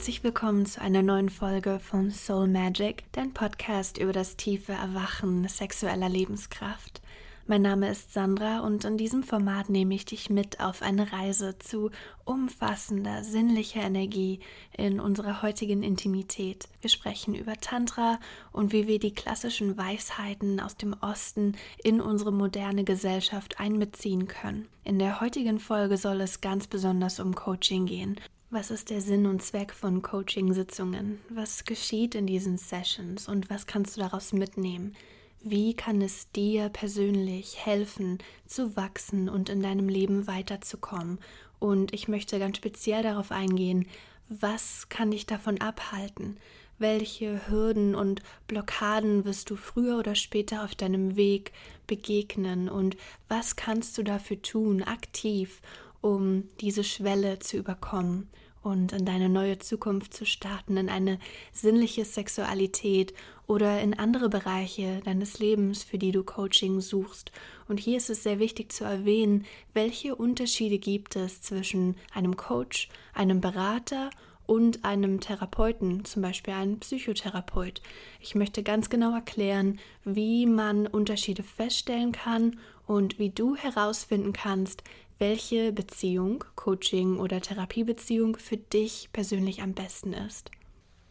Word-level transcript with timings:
Herzlich 0.00 0.24
willkommen 0.24 0.64
zu 0.64 0.80
einer 0.80 1.02
neuen 1.02 1.28
Folge 1.28 1.78
von 1.78 2.10
Soul 2.10 2.48
Magic, 2.48 3.04
dein 3.12 3.34
Podcast 3.34 3.98
über 3.98 4.14
das 4.14 4.38
tiefe 4.38 4.72
Erwachen 4.72 5.46
sexueller 5.46 6.08
Lebenskraft. 6.08 7.02
Mein 7.46 7.60
Name 7.60 7.90
ist 7.90 8.14
Sandra 8.14 8.60
und 8.60 8.86
in 8.86 8.96
diesem 8.96 9.22
Format 9.22 9.68
nehme 9.68 9.94
ich 9.94 10.06
dich 10.06 10.30
mit 10.30 10.58
auf 10.58 10.80
eine 10.80 11.12
Reise 11.12 11.58
zu 11.58 11.90
umfassender 12.24 13.24
sinnlicher 13.24 13.82
Energie 13.82 14.40
in 14.74 15.00
unserer 15.00 15.42
heutigen 15.42 15.82
Intimität. 15.82 16.66
Wir 16.80 16.88
sprechen 16.88 17.34
über 17.34 17.58
Tantra 17.58 18.18
und 18.52 18.72
wie 18.72 18.86
wir 18.86 19.00
die 19.00 19.12
klassischen 19.12 19.76
Weisheiten 19.76 20.60
aus 20.60 20.78
dem 20.78 20.96
Osten 21.02 21.58
in 21.84 22.00
unsere 22.00 22.32
moderne 22.32 22.84
Gesellschaft 22.84 23.60
einbeziehen 23.60 24.28
können. 24.28 24.66
In 24.82 24.98
der 24.98 25.20
heutigen 25.20 25.58
Folge 25.58 25.98
soll 25.98 26.22
es 26.22 26.40
ganz 26.40 26.66
besonders 26.68 27.20
um 27.20 27.34
Coaching 27.34 27.84
gehen 27.84 28.18
was 28.50 28.72
ist 28.72 28.90
der 28.90 29.00
Sinn 29.00 29.26
und 29.26 29.42
Zweck 29.42 29.72
von 29.72 30.02
Coaching-Sitzungen? 30.02 31.20
Was 31.28 31.64
geschieht 31.64 32.16
in 32.16 32.26
diesen 32.26 32.58
Sessions 32.58 33.28
und 33.28 33.48
was 33.48 33.66
kannst 33.66 33.96
du 33.96 34.00
daraus 34.00 34.32
mitnehmen? 34.32 34.96
Wie 35.40 35.74
kann 35.74 36.02
es 36.02 36.30
dir 36.32 36.68
persönlich 36.68 37.64
helfen, 37.64 38.18
zu 38.46 38.76
wachsen 38.76 39.28
und 39.28 39.48
in 39.48 39.62
deinem 39.62 39.88
Leben 39.88 40.26
weiterzukommen? 40.26 41.18
Und 41.60 41.94
ich 41.94 42.08
möchte 42.08 42.40
ganz 42.40 42.56
speziell 42.56 43.04
darauf 43.04 43.30
eingehen, 43.30 43.86
was 44.28 44.88
kann 44.88 45.12
dich 45.12 45.26
davon 45.26 45.60
abhalten? 45.60 46.36
Welche 46.78 47.48
Hürden 47.48 47.94
und 47.94 48.22
Blockaden 48.48 49.24
wirst 49.24 49.50
du 49.50 49.56
früher 49.56 49.98
oder 49.98 50.14
später 50.16 50.64
auf 50.64 50.74
deinem 50.74 51.14
Weg 51.14 51.52
begegnen? 51.86 52.68
Und 52.68 52.96
was 53.28 53.54
kannst 53.54 53.96
du 53.96 54.02
dafür 54.02 54.42
tun, 54.42 54.82
aktiv, 54.82 55.60
um 56.00 56.44
diese 56.60 56.84
Schwelle 56.84 57.38
zu 57.38 57.56
überkommen 57.56 58.28
und 58.62 58.92
in 58.92 59.04
deine 59.06 59.28
neue 59.28 59.58
Zukunft 59.58 60.12
zu 60.12 60.26
starten, 60.26 60.76
in 60.76 60.88
eine 60.88 61.18
sinnliche 61.52 62.04
Sexualität 62.04 63.14
oder 63.46 63.80
in 63.80 63.98
andere 63.98 64.28
Bereiche 64.28 65.00
deines 65.04 65.38
Lebens, 65.38 65.82
für 65.82 65.98
die 65.98 66.12
du 66.12 66.22
Coaching 66.22 66.80
suchst. 66.80 67.32
Und 67.68 67.80
hier 67.80 67.96
ist 67.96 68.10
es 68.10 68.22
sehr 68.22 68.38
wichtig 68.38 68.70
zu 68.70 68.84
erwähnen, 68.84 69.46
welche 69.72 70.14
Unterschiede 70.14 70.78
gibt 70.78 71.16
es 71.16 71.40
zwischen 71.40 71.96
einem 72.12 72.36
Coach, 72.36 72.88
einem 73.14 73.40
Berater 73.40 74.10
und 74.46 74.84
einem 74.84 75.20
Therapeuten, 75.20 76.04
zum 76.04 76.22
Beispiel 76.22 76.54
einem 76.54 76.80
Psychotherapeut. 76.80 77.80
Ich 78.20 78.34
möchte 78.34 78.62
ganz 78.62 78.90
genau 78.90 79.14
erklären, 79.14 79.78
wie 80.04 80.44
man 80.44 80.86
Unterschiede 80.86 81.44
feststellen 81.44 82.12
kann 82.12 82.58
und 82.86 83.18
wie 83.18 83.30
du 83.30 83.54
herausfinden 83.54 84.32
kannst, 84.32 84.82
welche 85.20 85.72
Beziehung, 85.72 86.44
Coaching 86.56 87.18
oder 87.18 87.40
Therapiebeziehung 87.40 88.36
für 88.36 88.56
dich 88.56 89.10
persönlich 89.12 89.62
am 89.62 89.74
besten 89.74 90.12
ist. 90.14 90.50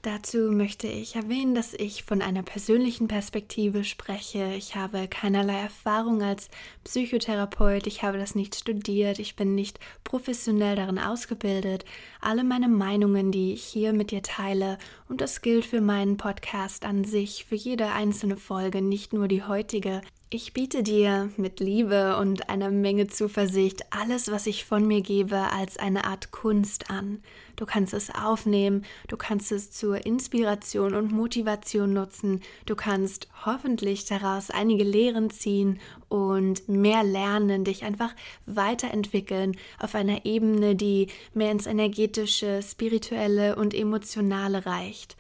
Dazu 0.02 0.54
möchte 0.54 0.88
ich 0.88 1.18
erwähnen, 1.18 1.54
dass 1.54 1.74
ich 1.74 2.04
von 2.04 2.22
einer 2.22 2.42
persönlichen 2.42 3.10
Perspektive 3.10 3.84
spreche. 3.84 4.54
Ich 4.58 4.78
habe 4.78 5.10
keinerlei 5.10 5.60
Erfahrung 5.60 6.24
als 6.24 6.50
Psychotherapeut, 6.86 7.86
ich 7.86 8.02
habe 8.02 8.18
das 8.18 8.34
nicht 8.34 8.56
studiert, 8.56 9.20
ich 9.20 9.36
bin 9.36 9.56
nicht 9.56 9.78
professionell 10.06 10.78
darin 10.78 11.00
ausgebildet. 11.00 11.84
Alle 12.22 12.46
meine 12.46 12.70
Meinungen, 12.70 13.34
die 13.34 13.52
ich 13.52 13.66
hier 13.66 13.92
mit 13.92 14.12
dir 14.12 14.24
teile, 14.24 14.78
und 15.10 15.20
das 15.20 15.42
gilt 15.42 15.66
für 15.66 15.82
meinen 15.82 16.16
Podcast 16.16 16.86
an 16.86 17.04
sich, 17.04 17.44
für 17.44 17.56
jede 17.56 17.88
einzelne 17.88 18.38
Folge, 18.38 18.82
nicht 18.82 19.12
nur 19.12 19.28
die 19.28 19.44
heutige, 19.44 20.00
ich 20.32 20.54
biete 20.54 20.84
dir 20.84 21.32
mit 21.38 21.60
Liebe 21.60 22.18
und 22.18 22.50
einer 22.50 22.70
Menge 22.70 23.08
Zuversicht 23.08 23.82
alles, 23.90 24.30
was 24.30 24.46
ich 24.46 24.64
von 24.64 24.86
mir 24.86 25.02
gebe, 25.02 25.36
als 25.36 25.78
eine 25.78 26.04
Art 26.06 26.30
Kunst 26.30 26.92
an. 26.92 27.24
Du 27.56 27.66
kannst 27.66 27.96
es 27.96 28.14
aufnehmen, 28.14 28.86
du 29.08 29.18
kannst 29.18 29.52
es 29.52 29.72
zur 29.72 30.06
Inspiration 30.06 30.94
und 30.94 31.12
Motivation 31.12 31.94
nutzen, 31.94 32.42
du 32.68 32.76
kannst 32.76 33.28
hoffentlich 33.44 34.06
daraus 34.06 34.52
einige 34.52 34.84
Lehren 34.84 35.32
ziehen 35.32 35.80
und 36.10 36.70
mehr 36.70 37.04
lernen, 37.04 37.64
dich 37.64 37.84
einfach 37.84 38.14
weiterentwickeln 38.46 39.58
auf 39.80 39.96
einer 39.96 40.26
Ebene, 40.26 40.76
die 40.76 41.08
mehr 41.34 41.52
ins 41.52 41.66
energetische, 41.66 42.62
spirituelle 42.62 43.56
und 43.56 43.74
emotionale 43.74 44.68
reicht 44.68 45.18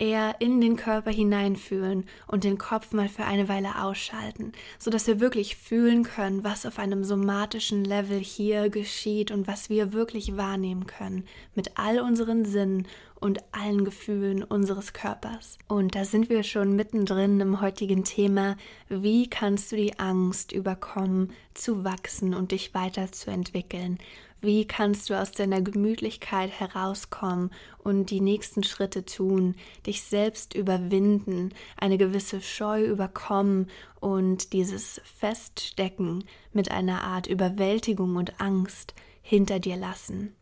eher 0.00 0.36
in 0.40 0.60
den 0.60 0.76
Körper 0.76 1.10
hineinfühlen 1.10 2.04
und 2.26 2.44
den 2.44 2.58
Kopf 2.58 2.92
mal 2.92 3.08
für 3.08 3.24
eine 3.24 3.48
Weile 3.48 3.82
ausschalten, 3.82 4.52
sodass 4.78 5.06
wir 5.06 5.20
wirklich 5.20 5.56
fühlen 5.56 6.04
können, 6.04 6.44
was 6.44 6.66
auf 6.66 6.78
einem 6.78 7.04
somatischen 7.04 7.84
Level 7.84 8.18
hier 8.18 8.70
geschieht 8.70 9.30
und 9.30 9.46
was 9.46 9.70
wir 9.70 9.92
wirklich 9.92 10.36
wahrnehmen 10.36 10.86
können 10.86 11.24
mit 11.54 11.78
all 11.78 12.00
unseren 12.00 12.44
Sinnen 12.44 12.86
und 13.20 13.40
allen 13.52 13.84
Gefühlen 13.84 14.44
unseres 14.44 14.92
Körpers. 14.92 15.58
Und 15.66 15.94
da 15.94 16.04
sind 16.04 16.28
wir 16.28 16.42
schon 16.44 16.76
mittendrin 16.76 17.40
im 17.40 17.60
heutigen 17.60 18.04
Thema, 18.04 18.56
wie 18.88 19.28
kannst 19.28 19.72
du 19.72 19.76
die 19.76 19.98
Angst 19.98 20.52
überkommen, 20.52 21.32
zu 21.54 21.84
wachsen 21.84 22.34
und 22.34 22.52
dich 22.52 22.74
weiterzuentwickeln? 22.74 23.98
Wie 24.40 24.66
kannst 24.66 25.10
du 25.10 25.20
aus 25.20 25.32
deiner 25.32 25.60
Gemütlichkeit 25.60 26.50
herauskommen 26.50 27.50
und 27.78 28.10
die 28.10 28.20
nächsten 28.20 28.62
Schritte 28.62 29.04
tun, 29.04 29.56
dich 29.84 30.02
selbst 30.02 30.54
überwinden, 30.54 31.52
eine 31.76 31.98
gewisse 31.98 32.40
Scheu 32.40 32.84
überkommen 32.84 33.68
und 33.98 34.52
dieses 34.52 35.00
Feststecken 35.04 36.24
mit 36.52 36.70
einer 36.70 37.02
Art 37.02 37.26
Überwältigung 37.26 38.14
und 38.14 38.40
Angst 38.40 38.94
hinter 39.22 39.58
dir 39.58 39.76
lassen? 39.76 40.36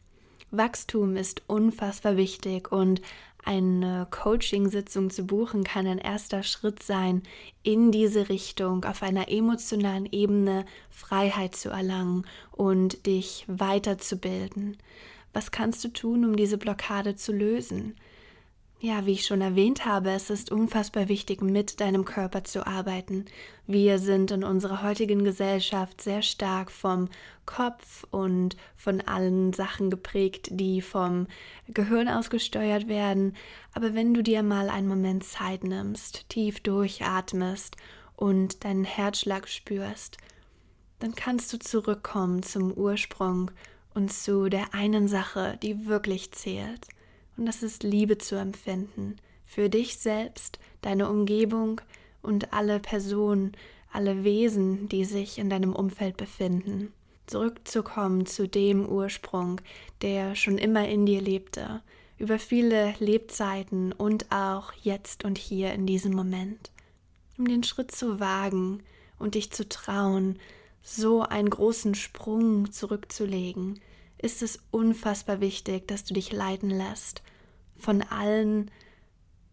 Wachstum 0.50 1.16
ist 1.16 1.42
unfassbar 1.48 2.16
wichtig 2.16 2.70
und 2.70 3.00
eine 3.46 4.08
Coaching-Sitzung 4.10 5.10
zu 5.10 5.24
buchen 5.24 5.62
kann 5.64 5.86
ein 5.86 5.98
erster 5.98 6.42
Schritt 6.42 6.82
sein, 6.82 7.22
in 7.62 7.92
diese 7.92 8.28
Richtung 8.28 8.84
auf 8.84 9.02
einer 9.02 9.30
emotionalen 9.30 10.06
Ebene 10.10 10.66
Freiheit 10.90 11.54
zu 11.54 11.70
erlangen 11.70 12.26
und 12.50 13.06
dich 13.06 13.44
weiterzubilden. 13.46 14.76
Was 15.32 15.52
kannst 15.52 15.84
du 15.84 15.88
tun, 15.88 16.24
um 16.24 16.36
diese 16.36 16.58
Blockade 16.58 17.14
zu 17.14 17.32
lösen? 17.32 17.94
Ja, 18.78 19.06
wie 19.06 19.12
ich 19.12 19.24
schon 19.24 19.40
erwähnt 19.40 19.86
habe, 19.86 20.10
es 20.10 20.28
ist 20.28 20.52
unfassbar 20.52 21.08
wichtig, 21.08 21.40
mit 21.40 21.80
deinem 21.80 22.04
Körper 22.04 22.44
zu 22.44 22.66
arbeiten. 22.66 23.24
Wir 23.66 23.98
sind 23.98 24.30
in 24.30 24.44
unserer 24.44 24.82
heutigen 24.82 25.24
Gesellschaft 25.24 26.02
sehr 26.02 26.20
stark 26.20 26.70
vom 26.70 27.08
Kopf 27.46 28.04
und 28.10 28.54
von 28.76 29.00
allen 29.00 29.54
Sachen 29.54 29.88
geprägt, 29.88 30.48
die 30.50 30.82
vom 30.82 31.26
Gehirn 31.68 32.06
aus 32.06 32.28
gesteuert 32.28 32.86
werden. 32.86 33.34
Aber 33.72 33.94
wenn 33.94 34.12
du 34.12 34.22
dir 34.22 34.42
mal 34.42 34.68
einen 34.68 34.88
Moment 34.88 35.24
Zeit 35.24 35.64
nimmst, 35.64 36.28
tief 36.28 36.60
durchatmest 36.60 37.76
und 38.14 38.62
deinen 38.62 38.84
Herzschlag 38.84 39.48
spürst, 39.48 40.18
dann 40.98 41.14
kannst 41.14 41.50
du 41.50 41.58
zurückkommen 41.58 42.42
zum 42.42 42.72
Ursprung 42.72 43.50
und 43.94 44.12
zu 44.12 44.50
der 44.50 44.74
einen 44.74 45.08
Sache, 45.08 45.58
die 45.62 45.86
wirklich 45.86 46.32
zählt. 46.32 46.88
Und 47.36 47.46
das 47.46 47.62
ist 47.62 47.82
Liebe 47.82 48.18
zu 48.18 48.36
empfinden 48.36 49.16
für 49.46 49.70
dich 49.70 49.96
selbst, 49.96 50.58
deine 50.82 51.08
Umgebung 51.08 51.80
und 52.20 52.52
alle 52.52 52.80
Personen, 52.80 53.52
alle 53.92 54.24
Wesen, 54.24 54.88
die 54.88 55.04
sich 55.04 55.38
in 55.38 55.48
deinem 55.48 55.74
Umfeld 55.74 56.16
befinden. 56.16 56.92
Zurückzukommen 57.26 58.26
zu 58.26 58.46
dem 58.46 58.86
Ursprung, 58.86 59.60
der 60.02 60.34
schon 60.34 60.58
immer 60.58 60.86
in 60.88 61.06
dir 61.06 61.20
lebte, 61.20 61.80
über 62.18 62.38
viele 62.38 62.94
Lebzeiten 62.98 63.92
und 63.92 64.30
auch 64.30 64.72
jetzt 64.82 65.24
und 65.24 65.38
hier 65.38 65.72
in 65.72 65.86
diesem 65.86 66.12
Moment. 66.14 66.70
Um 67.38 67.46
den 67.46 67.62
Schritt 67.62 67.92
zu 67.92 68.20
wagen 68.20 68.82
und 69.18 69.34
dich 69.34 69.50
zu 69.50 69.68
trauen, 69.68 70.38
so 70.82 71.22
einen 71.22 71.50
großen 71.50 71.94
Sprung 71.94 72.70
zurückzulegen, 72.70 73.80
ist 74.18 74.42
es 74.42 74.60
unfassbar 74.70 75.40
wichtig, 75.40 75.88
dass 75.88 76.04
du 76.04 76.14
dich 76.14 76.32
leiten 76.32 76.70
lässt 76.70 77.22
von 77.76 78.02
allen 78.02 78.70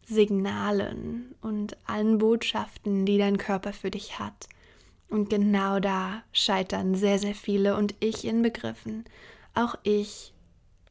Signalen 0.05 1.35
und 1.41 1.77
allen 1.85 2.17
Botschaften, 2.17 3.05
die 3.05 3.17
dein 3.17 3.37
Körper 3.37 3.73
für 3.73 3.91
dich 3.91 4.19
hat. 4.19 4.47
Und 5.09 5.29
genau 5.29 5.79
da 5.79 6.23
scheitern 6.31 6.95
sehr, 6.95 7.19
sehr 7.19 7.35
viele 7.35 7.75
und 7.75 7.95
ich 7.99 8.25
inbegriffen. 8.25 9.05
Auch 9.53 9.75
ich 9.83 10.33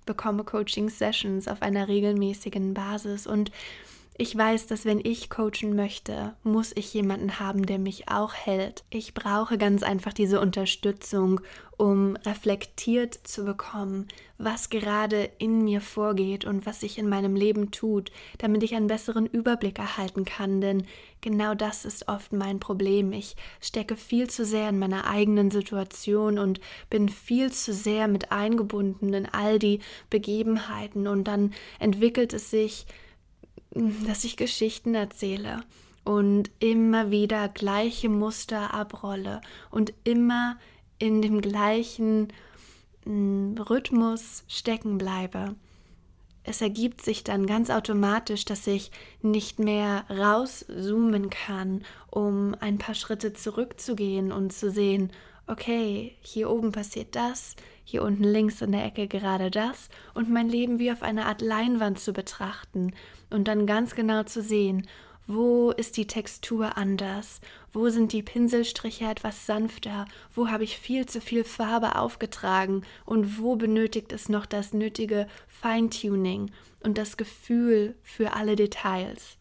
bekomme 0.06 0.44
Coaching-Sessions 0.44 1.48
auf 1.48 1.62
einer 1.62 1.88
regelmäßigen 1.88 2.74
Basis 2.74 3.26
und 3.26 3.50
Ich 4.18 4.36
weiß, 4.36 4.66
dass 4.66 4.84
wenn 4.84 5.00
ich 5.02 5.30
coachen 5.30 5.74
möchte, 5.74 6.34
muss 6.42 6.72
ich 6.76 6.92
jemanden 6.92 7.40
haben, 7.40 7.64
der 7.64 7.78
mich 7.78 8.10
auch 8.10 8.34
hält. 8.34 8.84
Ich 8.90 9.14
brauche 9.14 9.56
ganz 9.56 9.82
einfach 9.82 10.12
diese 10.12 10.38
Unterstützung, 10.38 11.40
um 11.78 12.16
reflektiert 12.16 13.14
zu 13.14 13.46
bekommen, 13.46 14.08
was 14.36 14.68
gerade 14.68 15.30
in 15.38 15.64
mir 15.64 15.80
vorgeht 15.80 16.44
und 16.44 16.66
was 16.66 16.80
sich 16.80 16.98
in 16.98 17.08
meinem 17.08 17.34
Leben 17.34 17.70
tut, 17.70 18.12
damit 18.36 18.62
ich 18.62 18.74
einen 18.74 18.86
besseren 18.86 19.24
Überblick 19.24 19.78
erhalten 19.78 20.26
kann. 20.26 20.60
Denn 20.60 20.86
genau 21.22 21.54
das 21.54 21.86
ist 21.86 22.06
oft 22.06 22.34
mein 22.34 22.60
Problem. 22.60 23.12
Ich 23.12 23.34
stecke 23.62 23.96
viel 23.96 24.28
zu 24.28 24.44
sehr 24.44 24.68
in 24.68 24.78
meiner 24.78 25.08
eigenen 25.08 25.50
Situation 25.50 26.38
und 26.38 26.60
bin 26.90 27.08
viel 27.08 27.50
zu 27.50 27.72
sehr 27.72 28.08
mit 28.08 28.30
eingebunden 28.30 29.14
in 29.14 29.26
all 29.26 29.58
die 29.58 29.80
Begebenheiten 30.10 31.06
und 31.06 31.24
dann 31.24 31.54
entwickelt 31.78 32.34
es 32.34 32.50
sich 32.50 32.86
dass 33.74 34.24
ich 34.24 34.36
Geschichten 34.36 34.94
erzähle 34.94 35.60
und 36.04 36.50
immer 36.58 37.10
wieder 37.10 37.48
gleiche 37.48 38.08
Muster 38.08 38.74
abrolle 38.74 39.40
und 39.70 39.92
immer 40.04 40.58
in 40.98 41.22
dem 41.22 41.40
gleichen 41.40 42.28
mm, 43.04 43.58
Rhythmus 43.58 44.44
stecken 44.48 44.98
bleibe. 44.98 45.54
Es 46.44 46.60
ergibt 46.60 47.02
sich 47.02 47.22
dann 47.22 47.46
ganz 47.46 47.70
automatisch, 47.70 48.44
dass 48.44 48.66
ich 48.66 48.90
nicht 49.22 49.60
mehr 49.60 50.04
rauszoomen 50.10 51.30
kann, 51.30 51.84
um 52.10 52.56
ein 52.58 52.78
paar 52.78 52.96
Schritte 52.96 53.32
zurückzugehen 53.32 54.32
und 54.32 54.52
zu 54.52 54.70
sehen, 54.70 55.12
okay, 55.46 56.16
hier 56.20 56.50
oben 56.50 56.72
passiert 56.72 57.14
das, 57.14 57.54
hier 57.84 58.02
unten 58.02 58.24
links 58.24 58.60
in 58.60 58.72
der 58.72 58.84
Ecke 58.84 59.06
gerade 59.06 59.52
das 59.52 59.88
und 60.14 60.30
mein 60.30 60.48
Leben 60.48 60.78
wie 60.80 60.90
auf 60.90 61.02
einer 61.02 61.26
Art 61.26 61.42
Leinwand 61.42 62.00
zu 62.00 62.12
betrachten 62.12 62.92
und 63.32 63.48
dann 63.48 63.66
ganz 63.66 63.94
genau 63.94 64.22
zu 64.22 64.42
sehen, 64.42 64.86
wo 65.26 65.70
ist 65.70 65.96
die 65.96 66.06
Textur 66.06 66.76
anders? 66.76 67.40
Wo 67.72 67.88
sind 67.88 68.12
die 68.12 68.22
Pinselstriche 68.22 69.04
etwas 69.04 69.46
sanfter? 69.46 70.06
Wo 70.34 70.48
habe 70.48 70.64
ich 70.64 70.78
viel 70.78 71.06
zu 71.06 71.20
viel 71.20 71.44
Farbe 71.44 71.96
aufgetragen? 71.96 72.82
Und 73.06 73.38
wo 73.38 73.56
benötigt 73.56 74.12
es 74.12 74.28
noch 74.28 74.46
das 74.46 74.72
nötige 74.72 75.28
Feintuning 75.46 76.50
und 76.80 76.98
das 76.98 77.16
Gefühl 77.16 77.94
für 78.02 78.34
alle 78.34 78.56
Details? 78.56 79.38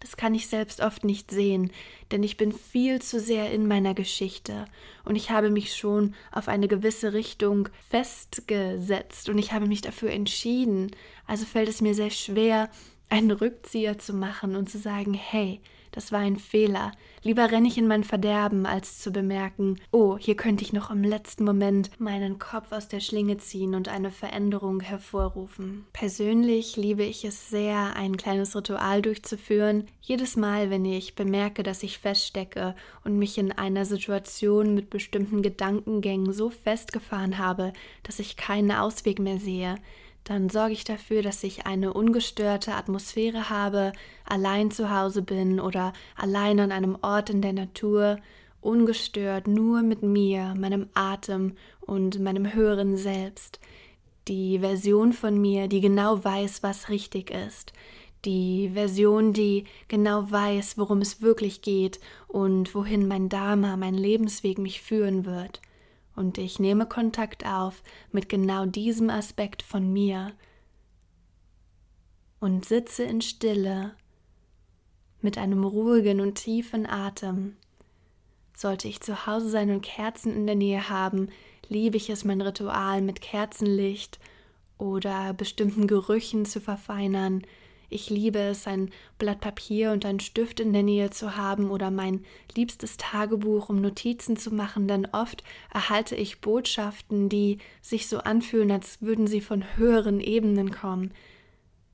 Das 0.00 0.16
kann 0.16 0.34
ich 0.34 0.46
selbst 0.46 0.80
oft 0.80 1.04
nicht 1.04 1.30
sehen, 1.30 1.72
denn 2.12 2.22
ich 2.22 2.36
bin 2.36 2.52
viel 2.52 3.02
zu 3.02 3.18
sehr 3.18 3.50
in 3.50 3.66
meiner 3.66 3.94
Geschichte 3.94 4.66
und 5.04 5.16
ich 5.16 5.30
habe 5.30 5.50
mich 5.50 5.74
schon 5.74 6.14
auf 6.30 6.48
eine 6.48 6.68
gewisse 6.68 7.12
Richtung 7.12 7.68
festgesetzt 7.90 9.28
und 9.28 9.38
ich 9.38 9.52
habe 9.52 9.66
mich 9.66 9.80
dafür 9.80 10.10
entschieden. 10.10 10.92
Also 11.26 11.44
fällt 11.44 11.68
es 11.68 11.80
mir 11.80 11.94
sehr 11.94 12.10
schwer, 12.10 12.70
einen 13.08 13.30
Rückzieher 13.30 13.98
zu 13.98 14.12
machen 14.14 14.56
und 14.56 14.68
zu 14.68 14.78
sagen, 14.78 15.14
hey, 15.14 15.60
das 15.96 16.12
war 16.12 16.20
ein 16.20 16.36
Fehler. 16.36 16.92
Lieber 17.22 17.50
renne 17.50 17.68
ich 17.68 17.78
in 17.78 17.88
mein 17.88 18.04
Verderben, 18.04 18.66
als 18.66 18.98
zu 18.98 19.10
bemerken, 19.10 19.80
oh, 19.92 20.18
hier 20.18 20.36
könnte 20.36 20.62
ich 20.62 20.74
noch 20.74 20.90
im 20.90 21.02
letzten 21.02 21.42
Moment 21.42 21.90
meinen 21.98 22.38
Kopf 22.38 22.70
aus 22.70 22.86
der 22.88 23.00
Schlinge 23.00 23.38
ziehen 23.38 23.74
und 23.74 23.88
eine 23.88 24.10
Veränderung 24.10 24.80
hervorrufen. 24.80 25.86
Persönlich 25.94 26.76
liebe 26.76 27.02
ich 27.02 27.24
es 27.24 27.48
sehr, 27.48 27.96
ein 27.96 28.18
kleines 28.18 28.54
Ritual 28.54 29.00
durchzuführen. 29.00 29.88
Jedes 30.02 30.36
Mal, 30.36 30.68
wenn 30.68 30.84
ich 30.84 31.14
bemerke, 31.14 31.62
dass 31.62 31.82
ich 31.82 31.98
feststecke 31.98 32.76
und 33.02 33.18
mich 33.18 33.38
in 33.38 33.50
einer 33.50 33.86
Situation 33.86 34.74
mit 34.74 34.90
bestimmten 34.90 35.40
Gedankengängen 35.40 36.34
so 36.34 36.50
festgefahren 36.50 37.38
habe, 37.38 37.72
dass 38.02 38.18
ich 38.18 38.36
keinen 38.36 38.70
Ausweg 38.70 39.18
mehr 39.18 39.38
sehe, 39.38 39.76
dann 40.26 40.50
sorge 40.50 40.72
ich 40.72 40.82
dafür, 40.82 41.22
dass 41.22 41.44
ich 41.44 41.66
eine 41.66 41.92
ungestörte 41.92 42.74
Atmosphäre 42.74 43.48
habe, 43.48 43.92
allein 44.24 44.72
zu 44.72 44.90
Hause 44.90 45.22
bin 45.22 45.60
oder 45.60 45.92
allein 46.16 46.58
an 46.58 46.72
einem 46.72 46.98
Ort 47.00 47.30
in 47.30 47.42
der 47.42 47.52
Natur, 47.52 48.18
ungestört 48.60 49.46
nur 49.46 49.82
mit 49.82 50.02
mir, 50.02 50.54
meinem 50.58 50.88
Atem 50.94 51.52
und 51.80 52.18
meinem 52.18 52.52
höheren 52.52 52.96
Selbst. 52.96 53.60
Die 54.26 54.58
Version 54.58 55.12
von 55.12 55.40
mir, 55.40 55.68
die 55.68 55.80
genau 55.80 56.24
weiß, 56.24 56.64
was 56.64 56.88
richtig 56.88 57.30
ist. 57.30 57.72
Die 58.24 58.70
Version, 58.74 59.32
die 59.32 59.62
genau 59.86 60.28
weiß, 60.28 60.76
worum 60.76 61.02
es 61.02 61.22
wirklich 61.22 61.62
geht 61.62 62.00
und 62.26 62.74
wohin 62.74 63.06
mein 63.06 63.28
Dharma, 63.28 63.76
mein 63.76 63.94
Lebensweg 63.94 64.58
mich 64.58 64.82
führen 64.82 65.24
wird 65.24 65.60
und 66.16 66.38
ich 66.38 66.58
nehme 66.58 66.86
Kontakt 66.86 67.46
auf 67.46 67.82
mit 68.10 68.28
genau 68.28 68.66
diesem 68.66 69.10
Aspekt 69.10 69.62
von 69.62 69.92
mir 69.92 70.32
und 72.40 72.64
sitze 72.64 73.04
in 73.04 73.20
Stille 73.20 73.94
mit 75.20 75.38
einem 75.38 75.64
ruhigen 75.64 76.20
und 76.20 76.36
tiefen 76.36 76.86
Atem. 76.86 77.56
Sollte 78.56 78.88
ich 78.88 79.00
zu 79.00 79.26
Hause 79.26 79.50
sein 79.50 79.70
und 79.70 79.82
Kerzen 79.82 80.34
in 80.34 80.46
der 80.46 80.56
Nähe 80.56 80.88
haben, 80.88 81.28
liebe 81.68 81.96
ich 81.96 82.08
es, 82.10 82.24
mein 82.24 82.40
Ritual 82.40 83.02
mit 83.02 83.20
Kerzenlicht 83.20 84.18
oder 84.78 85.34
bestimmten 85.34 85.86
Gerüchen 85.86 86.46
zu 86.46 86.60
verfeinern, 86.60 87.42
ich 87.88 88.10
liebe 88.10 88.38
es, 88.38 88.66
ein 88.66 88.90
Blatt 89.18 89.40
Papier 89.40 89.92
und 89.92 90.04
einen 90.04 90.20
Stift 90.20 90.60
in 90.60 90.72
der 90.72 90.82
Nähe 90.82 91.10
zu 91.10 91.36
haben 91.36 91.70
oder 91.70 91.90
mein 91.90 92.24
liebstes 92.54 92.96
Tagebuch, 92.96 93.68
um 93.68 93.80
Notizen 93.80 94.36
zu 94.36 94.52
machen, 94.52 94.88
denn 94.88 95.06
oft 95.12 95.44
erhalte 95.72 96.16
ich 96.16 96.40
Botschaften, 96.40 97.28
die 97.28 97.58
sich 97.82 98.08
so 98.08 98.18
anfühlen, 98.18 98.70
als 98.70 99.02
würden 99.02 99.26
sie 99.26 99.40
von 99.40 99.64
höheren 99.76 100.20
Ebenen 100.20 100.70
kommen. 100.70 101.12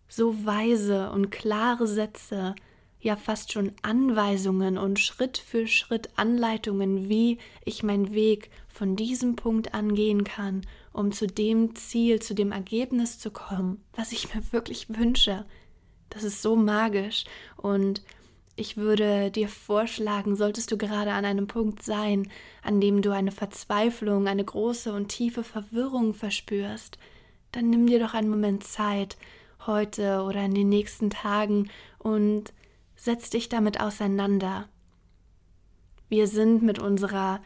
So 0.08 0.44
weise 0.44 1.10
und 1.10 1.30
klare 1.30 1.86
Sätze, 1.86 2.54
ja 3.02 3.16
fast 3.16 3.52
schon 3.52 3.72
Anweisungen 3.82 4.78
und 4.78 4.98
Schritt 5.00 5.36
für 5.36 5.66
Schritt 5.66 6.10
Anleitungen, 6.16 7.08
wie 7.08 7.38
ich 7.64 7.82
meinen 7.82 8.14
Weg 8.14 8.50
von 8.68 8.96
diesem 8.96 9.36
Punkt 9.36 9.74
angehen 9.74 10.24
kann, 10.24 10.62
um 10.92 11.12
zu 11.12 11.26
dem 11.26 11.74
Ziel, 11.74 12.22
zu 12.22 12.34
dem 12.34 12.52
Ergebnis 12.52 13.18
zu 13.18 13.30
kommen, 13.30 13.82
was 13.94 14.12
ich 14.12 14.34
mir 14.34 14.42
wirklich 14.52 14.88
wünsche. 14.88 15.44
Das 16.12 16.24
ist 16.24 16.42
so 16.42 16.56
magisch 16.56 17.24
und 17.56 18.02
ich 18.54 18.76
würde 18.76 19.30
dir 19.30 19.48
vorschlagen, 19.48 20.36
solltest 20.36 20.70
du 20.70 20.76
gerade 20.76 21.12
an 21.12 21.24
einem 21.24 21.46
Punkt 21.46 21.82
sein, 21.82 22.28
an 22.62 22.80
dem 22.80 23.00
du 23.00 23.10
eine 23.10 23.32
Verzweiflung, 23.32 24.28
eine 24.28 24.44
große 24.44 24.92
und 24.92 25.08
tiefe 25.08 25.42
Verwirrung 25.42 26.12
verspürst, 26.12 26.98
dann 27.50 27.70
nimm 27.70 27.86
dir 27.86 27.98
doch 27.98 28.12
einen 28.12 28.28
Moment 28.28 28.64
Zeit, 28.64 29.16
heute 29.66 30.22
oder 30.22 30.44
in 30.44 30.54
den 30.54 30.68
nächsten 30.68 31.08
Tagen 31.08 31.70
und 31.98 32.52
setz 32.94 33.30
dich 33.30 33.48
damit 33.48 33.80
auseinander. 33.80 34.68
Wir 36.08 36.26
sind 36.26 36.62
mit 36.62 36.78
unserer 36.78 37.40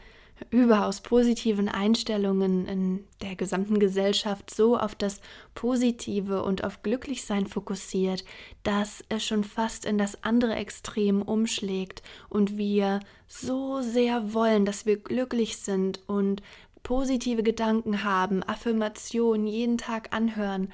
überaus 0.49 1.01
positiven 1.01 1.67
Einstellungen 1.69 2.65
in 2.67 3.07
der 3.21 3.35
gesamten 3.35 3.79
Gesellschaft 3.79 4.53
so 4.53 4.77
auf 4.77 4.95
das 4.95 5.19
Positive 5.55 6.43
und 6.43 6.63
auf 6.63 6.83
Glücklichsein 6.83 7.47
fokussiert, 7.47 8.23
dass 8.63 9.03
es 9.09 9.25
schon 9.25 9.43
fast 9.43 9.85
in 9.85 9.97
das 9.97 10.23
andere 10.23 10.55
Extrem 10.55 11.21
umschlägt 11.21 12.03
und 12.29 12.57
wir 12.57 12.99
so 13.27 13.81
sehr 13.81 14.33
wollen, 14.33 14.65
dass 14.65 14.85
wir 14.85 14.97
glücklich 14.97 15.57
sind 15.57 16.01
und 16.07 16.41
positive 16.83 17.43
Gedanken 17.43 18.03
haben, 18.03 18.43
Affirmationen 18.43 19.47
jeden 19.47 19.77
Tag 19.77 20.13
anhören, 20.15 20.71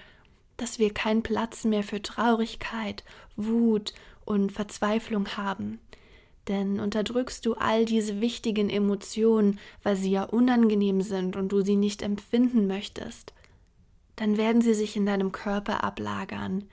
dass 0.58 0.78
wir 0.78 0.94
keinen 0.94 1.24
Platz 1.24 1.64
mehr 1.64 1.84
für 1.84 2.02
Traurigkeit, 2.02 3.04
Wut 3.36 3.94
und 4.26 4.52
Verzweiflung 4.52 5.30
haben. 5.38 5.80
Denn 6.48 6.80
unterdrückst 6.80 7.46
du 7.46 7.54
all 7.54 7.86
diese 7.86 8.20
wichtigen 8.20 8.70
Emotionen, 8.70 9.60
weil 9.82 9.96
sie 9.96 10.12
ja 10.12 10.24
unangenehm 10.24 11.02
sind 11.02 11.36
und 11.36 11.50
du 11.50 11.62
sie 11.62 11.78
nicht 11.78 12.02
empfinden 12.02 12.68
möchtest, 12.68 13.34
dann 14.16 14.38
werden 14.38 14.62
sie 14.62 14.74
sich 14.74 14.96
in 14.96 15.06
deinem 15.06 15.32
Körper 15.32 15.84
ablagern. 15.84 16.70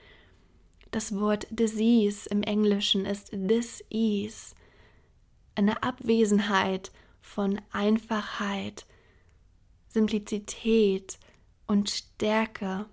Das 0.90 1.18
Wort 1.18 1.46
disease 1.50 2.28
im 2.28 2.42
Englischen 2.42 3.06
ist 3.06 3.30
dis-ease, 3.32 4.54
eine 5.54 5.82
Abwesenheit 5.82 6.90
von 7.20 7.60
Einfachheit, 7.70 8.86
Simplizität 9.88 11.18
und 11.66 11.90
Stärke, 11.90 12.86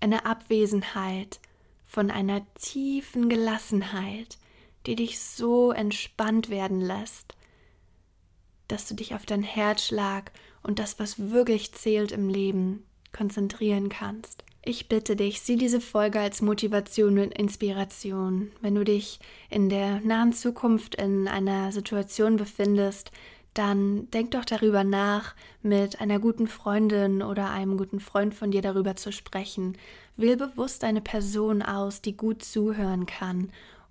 eine 0.00 0.26
Abwesenheit 0.26 1.40
von 1.86 2.10
einer 2.10 2.42
tiefen 2.54 3.28
Gelassenheit, 3.28 4.38
die 4.86 4.96
dich 4.96 5.20
so 5.20 5.72
entspannt 5.72 6.50
werden 6.50 6.80
lässt, 6.80 7.34
dass 8.68 8.86
du 8.86 8.94
dich 8.94 9.14
auf 9.14 9.26
deinen 9.26 9.42
Herzschlag 9.42 10.32
und 10.62 10.78
das, 10.78 10.98
was 10.98 11.30
wirklich 11.30 11.72
zählt 11.72 12.12
im 12.12 12.28
Leben, 12.28 12.84
konzentrieren 13.12 13.88
kannst. 13.88 14.44
Ich 14.62 14.88
bitte 14.88 15.16
dich, 15.16 15.40
sieh 15.40 15.56
diese 15.56 15.80
Folge 15.80 16.20
als 16.20 16.42
Motivation 16.42 17.18
und 17.18 17.32
Inspiration. 17.32 18.52
Wenn 18.60 18.74
du 18.74 18.84
dich 18.84 19.18
in 19.48 19.70
der 19.70 20.00
nahen 20.00 20.32
Zukunft 20.32 20.94
in 20.96 21.28
einer 21.28 21.72
Situation 21.72 22.36
befindest, 22.36 23.10
dann 23.54 24.08
denk 24.10 24.32
doch 24.32 24.44
darüber 24.44 24.84
nach, 24.84 25.34
mit 25.62 26.00
einer 26.00 26.20
guten 26.20 26.46
Freundin 26.46 27.22
oder 27.22 27.50
einem 27.50 27.78
guten 27.78 28.00
Freund 28.00 28.34
von 28.34 28.50
dir 28.50 28.62
darüber 28.62 28.96
zu 28.96 29.12
sprechen. 29.12 29.76
Wähl 30.16 30.36
bewusst 30.36 30.84
eine 30.84 31.00
Person 31.00 31.62
aus, 31.62 32.02
die 32.02 32.16
gut 32.16 32.44
zuhören 32.44 33.06
kann 33.06 33.50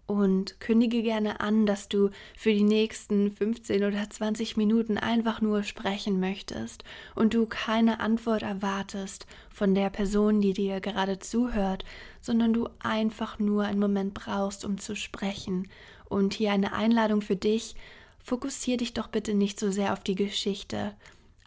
und 0.09 0.59
kündige 0.59 1.03
gerne 1.03 1.39
an, 1.39 1.67
dass 1.67 1.87
du 1.87 2.09
für 2.35 2.51
die 2.51 2.63
nächsten 2.63 3.31
15 3.31 3.83
oder 3.83 4.09
20 4.09 4.57
Minuten 4.57 4.97
einfach 4.97 5.39
nur 5.39 5.61
sprechen 5.61 6.19
möchtest 6.19 6.83
und 7.13 7.35
du 7.35 7.45
keine 7.45 7.99
Antwort 7.99 8.41
erwartest 8.41 9.27
von 9.53 9.75
der 9.75 9.91
Person, 9.91 10.41
die 10.41 10.53
dir 10.53 10.81
gerade 10.81 11.19
zuhört, 11.19 11.85
sondern 12.21 12.53
du 12.53 12.67
einfach 12.79 13.37
nur 13.37 13.65
einen 13.65 13.79
Moment 13.79 14.15
brauchst, 14.15 14.65
um 14.65 14.79
zu 14.79 14.95
sprechen. 14.95 15.67
Und 16.05 16.33
hier 16.33 16.53
eine 16.53 16.73
Einladung 16.73 17.21
für 17.21 17.35
dich, 17.35 17.75
fokussier 18.23 18.77
dich 18.77 18.95
doch 18.95 19.09
bitte 19.09 19.35
nicht 19.35 19.59
so 19.59 19.69
sehr 19.69 19.93
auf 19.93 19.99
die 19.99 20.15
Geschichte, 20.15 20.95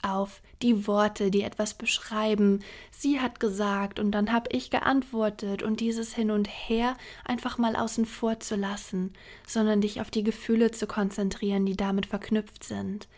auf 0.02 0.42
die 0.62 0.87
Worte, 0.87 1.30
die 1.30 1.42
etwas 1.42 1.75
beschreiben. 1.75 2.61
Sie 2.90 3.21
hat 3.21 3.40
gesagt 3.40 3.99
und 3.99 4.12
dann 4.12 4.32
habe 4.32 4.50
ich 4.52 4.71
geantwortet 4.71 5.62
und 5.62 5.80
dieses 5.80 6.14
hin 6.14 6.30
und 6.30 6.47
her 6.47 6.97
einfach 7.25 7.59
mal 7.59 7.76
außen 7.76 8.06
vor 8.06 8.40
zu 8.40 8.56
lassen, 8.56 9.12
sondern 9.47 9.80
dich 9.80 10.00
auf 10.00 10.11
die 10.11 10.23
Gefühle 10.23 10.71
zu 10.71 10.87
konzentrieren, 10.87 11.66
die 11.66 11.76
damit 11.76 12.06
verknüpft 12.06 12.64
sind. 12.64 13.09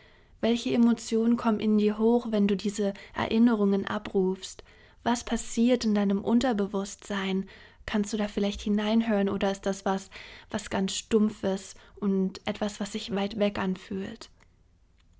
Welche 0.41 0.75
Emotionen 0.75 1.37
kommen 1.37 1.61
in 1.61 1.79
dir 1.79 1.99
hoch, 1.99 2.26
wenn 2.31 2.47
du 2.47 2.57
diese 2.57 2.93
Erinnerungen 3.14 3.87
abrufst? 3.87 4.62
Was 5.03 5.25
passiert 5.25 5.85
in 5.85 5.95
deinem 5.95 6.23
Unterbewusstsein? 6.23 7.49
Kannst 7.87 8.12
du 8.12 8.17
da 8.17 8.29
vielleicht 8.29 8.62
hineinhören 8.62 9.29
oder 9.29 9.50
ist 9.50 9.67
das 9.67 9.85
was, 9.85 10.11
was 10.50 10.71
ganz 10.71 10.95
stumpfes 10.95 11.75
und 11.97 12.41
etwas, 12.47 12.81
was 12.81 12.93
sich 12.93 13.14
weit 13.14 13.38
weg 13.38 13.59
anfühlt? 13.59 14.31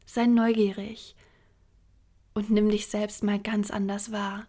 Sei 0.07 0.27
neugierig 0.27 1.15
und 2.35 2.51
nimm 2.51 2.69
dich 2.69 2.89
selbst 2.89 3.23
mal 3.23 3.39
ganz 3.39 3.71
anders 3.71 4.13
wahr. 4.13 4.47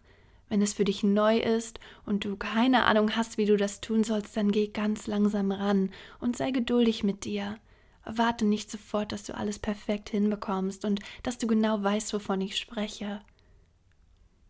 Wenn 0.50 0.62
es 0.62 0.74
für 0.74 0.86
dich 0.86 1.04
neu 1.04 1.38
ist 1.40 1.80
und 2.06 2.26
du 2.26 2.36
keine 2.36 2.86
Ahnung 2.86 3.16
hast, 3.16 3.38
wie 3.38 3.46
du 3.46 3.58
das 3.58 3.82
tun 3.82 4.04
sollst, 4.04 4.36
dann 4.38 4.52
geh 4.52 4.68
ganz 4.68 5.08
langsam 5.08 5.52
ran 5.52 5.92
und 6.20 6.36
sei 6.36 6.52
geduldig 6.52 7.04
mit 7.04 7.26
dir. 7.26 7.58
Erwarte 8.04 8.46
nicht 8.46 8.70
sofort, 8.70 9.12
dass 9.12 9.24
du 9.24 9.36
alles 9.36 9.58
perfekt 9.58 10.10
hinbekommst 10.10 10.86
und 10.86 11.00
dass 11.24 11.40
du 11.40 11.48
genau 11.48 11.82
weißt, 11.82 12.14
wovon 12.14 12.42
ich 12.42 12.58
spreche. 12.58 13.22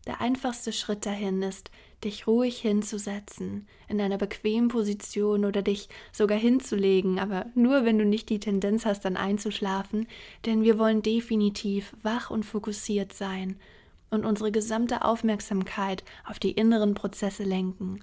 Der 0.06 0.20
einfachste 0.20 0.72
Schritt 0.72 1.06
dahin 1.06 1.42
ist, 1.42 1.70
dich 2.04 2.26
ruhig 2.26 2.58
hinzusetzen, 2.58 3.66
in 3.88 4.00
einer 4.00 4.18
bequemen 4.18 4.68
Position 4.68 5.44
oder 5.44 5.62
dich 5.62 5.88
sogar 6.12 6.38
hinzulegen, 6.38 7.18
aber 7.18 7.46
nur 7.54 7.84
wenn 7.84 7.98
du 7.98 8.04
nicht 8.04 8.28
die 8.28 8.40
Tendenz 8.40 8.84
hast, 8.84 9.04
dann 9.04 9.16
einzuschlafen, 9.16 10.06
denn 10.44 10.62
wir 10.62 10.78
wollen 10.78 11.02
definitiv 11.02 11.94
wach 12.02 12.30
und 12.30 12.44
fokussiert 12.44 13.12
sein 13.12 13.56
und 14.10 14.24
unsere 14.24 14.52
gesamte 14.52 15.04
Aufmerksamkeit 15.04 16.04
auf 16.24 16.38
die 16.38 16.52
inneren 16.52 16.94
Prozesse 16.94 17.44
lenken. 17.44 18.00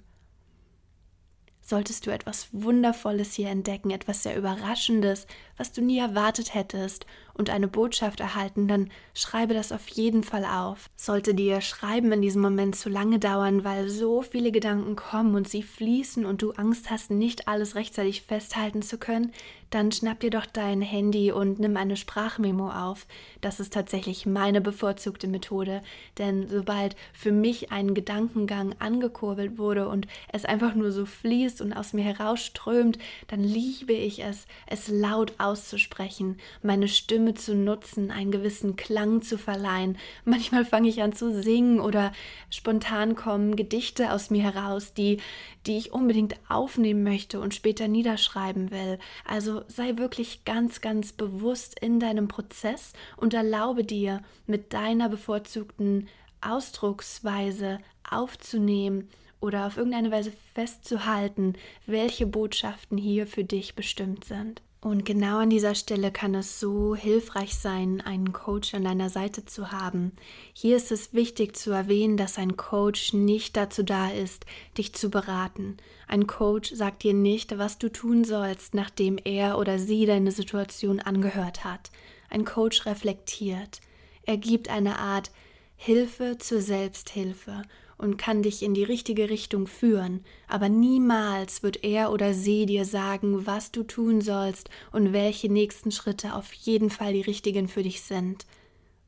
Solltest 1.66 2.06
du 2.06 2.10
etwas 2.10 2.48
Wundervolles 2.52 3.32
hier 3.32 3.48
entdecken, 3.48 3.90
etwas 3.90 4.22
sehr 4.22 4.36
Überraschendes, 4.36 5.26
was 5.56 5.72
du 5.72 5.82
nie 5.82 5.98
erwartet 5.98 6.54
hättest 6.54 7.06
und 7.34 7.50
eine 7.50 7.68
Botschaft 7.68 8.20
erhalten, 8.20 8.68
dann 8.68 8.90
schreibe 9.12 9.54
das 9.54 9.72
auf 9.72 9.88
jeden 9.88 10.22
Fall 10.22 10.44
auf. 10.44 10.88
Sollte 10.96 11.34
dir 11.34 11.60
Schreiben 11.60 12.12
in 12.12 12.22
diesem 12.22 12.42
Moment 12.42 12.76
zu 12.76 12.88
lange 12.88 13.18
dauern, 13.18 13.64
weil 13.64 13.88
so 13.88 14.22
viele 14.22 14.52
Gedanken 14.52 14.96
kommen 14.96 15.34
und 15.34 15.48
sie 15.48 15.62
fließen 15.62 16.24
und 16.24 16.42
du 16.42 16.52
Angst 16.52 16.90
hast, 16.90 17.10
nicht 17.10 17.48
alles 17.48 17.74
rechtzeitig 17.74 18.22
festhalten 18.22 18.82
zu 18.82 18.98
können, 18.98 19.32
dann 19.70 19.90
schnapp 19.90 20.20
dir 20.20 20.30
doch 20.30 20.46
dein 20.46 20.80
Handy 20.80 21.32
und 21.32 21.58
nimm 21.58 21.76
eine 21.76 21.96
Sprachmemo 21.96 22.70
auf. 22.70 23.06
Das 23.40 23.58
ist 23.58 23.72
tatsächlich 23.72 24.24
meine 24.24 24.60
bevorzugte 24.60 25.26
Methode, 25.26 25.82
denn 26.18 26.46
sobald 26.48 26.94
für 27.12 27.32
mich 27.32 27.72
ein 27.72 27.92
Gedankengang 27.94 28.76
angekurbelt 28.78 29.58
wurde 29.58 29.88
und 29.88 30.06
es 30.32 30.44
einfach 30.44 30.76
nur 30.76 30.92
so 30.92 31.06
fließt 31.06 31.60
und 31.60 31.72
aus 31.72 31.92
mir 31.92 32.04
herausströmt, 32.04 32.98
dann 33.26 33.40
liebe 33.40 33.92
ich 33.92 34.22
es, 34.22 34.46
es 34.68 34.86
laut 34.86 35.34
auszusprechen, 35.44 36.38
meine 36.62 36.88
Stimme 36.88 37.34
zu 37.34 37.54
nutzen, 37.54 38.10
einen 38.10 38.30
gewissen 38.30 38.76
Klang 38.76 39.22
zu 39.22 39.38
verleihen. 39.38 39.98
Manchmal 40.24 40.64
fange 40.64 40.88
ich 40.88 41.02
an 41.02 41.12
zu 41.12 41.42
singen 41.42 41.80
oder 41.80 42.12
spontan 42.50 43.14
kommen 43.14 43.56
Gedichte 43.56 44.12
aus 44.12 44.30
mir 44.30 44.42
heraus, 44.42 44.94
die 44.94 45.18
die 45.66 45.78
ich 45.78 45.92
unbedingt 45.92 46.36
aufnehmen 46.48 47.02
möchte 47.02 47.40
und 47.40 47.54
später 47.54 47.88
niederschreiben 47.88 48.70
will. 48.70 48.98
Also 49.24 49.62
sei 49.68 49.96
wirklich 49.96 50.44
ganz, 50.44 50.80
ganz 50.80 51.12
bewusst 51.12 51.78
in 51.80 52.00
deinem 52.00 52.28
Prozess 52.28 52.92
und 53.16 53.34
erlaube 53.34 53.84
dir, 53.84 54.20
mit 54.46 54.72
deiner 54.72 55.08
bevorzugten 55.08 56.08
Ausdrucksweise 56.40 57.78
aufzunehmen 58.08 59.08
oder 59.40 59.66
auf 59.66 59.76
irgendeine 59.76 60.10
Weise 60.10 60.32
festzuhalten, 60.54 61.54
welche 61.86 62.26
Botschaften 62.26 62.98
hier 62.98 63.26
für 63.26 63.44
dich 63.44 63.74
bestimmt 63.74 64.24
sind. 64.24 64.62
Und 64.84 65.06
genau 65.06 65.38
an 65.38 65.48
dieser 65.48 65.74
Stelle 65.74 66.12
kann 66.12 66.34
es 66.34 66.60
so 66.60 66.94
hilfreich 66.94 67.54
sein, 67.54 68.02
einen 68.02 68.34
Coach 68.34 68.74
an 68.74 68.84
deiner 68.84 69.08
Seite 69.08 69.46
zu 69.46 69.72
haben. 69.72 70.12
Hier 70.52 70.76
ist 70.76 70.92
es 70.92 71.14
wichtig 71.14 71.56
zu 71.56 71.70
erwähnen, 71.70 72.18
dass 72.18 72.36
ein 72.36 72.58
Coach 72.58 73.14
nicht 73.14 73.56
dazu 73.56 73.82
da 73.82 74.10
ist, 74.10 74.44
dich 74.76 74.92
zu 74.92 75.08
beraten. 75.08 75.78
Ein 76.06 76.26
Coach 76.26 76.70
sagt 76.74 77.02
dir 77.02 77.14
nicht, 77.14 77.56
was 77.56 77.78
du 77.78 77.90
tun 77.90 78.24
sollst, 78.24 78.74
nachdem 78.74 79.16
er 79.16 79.56
oder 79.56 79.78
sie 79.78 80.04
deine 80.04 80.32
Situation 80.32 81.00
angehört 81.00 81.64
hat. 81.64 81.90
Ein 82.28 82.44
Coach 82.44 82.84
reflektiert. 82.84 83.80
Er 84.26 84.36
gibt 84.36 84.68
eine 84.68 84.98
Art 84.98 85.30
Hilfe 85.76 86.36
zur 86.36 86.60
Selbsthilfe 86.60 87.62
und 87.98 88.16
kann 88.16 88.42
dich 88.42 88.62
in 88.62 88.74
die 88.74 88.84
richtige 88.84 89.30
Richtung 89.30 89.66
führen, 89.66 90.24
aber 90.48 90.68
niemals 90.68 91.62
wird 91.62 91.84
er 91.84 92.12
oder 92.12 92.34
sie 92.34 92.66
dir 92.66 92.84
sagen, 92.84 93.46
was 93.46 93.72
du 93.72 93.82
tun 93.82 94.20
sollst 94.20 94.70
und 94.92 95.12
welche 95.12 95.52
nächsten 95.52 95.90
Schritte 95.90 96.34
auf 96.34 96.52
jeden 96.52 96.90
Fall 96.90 97.12
die 97.12 97.22
richtigen 97.22 97.68
für 97.68 97.82
dich 97.82 98.02
sind. 98.02 98.46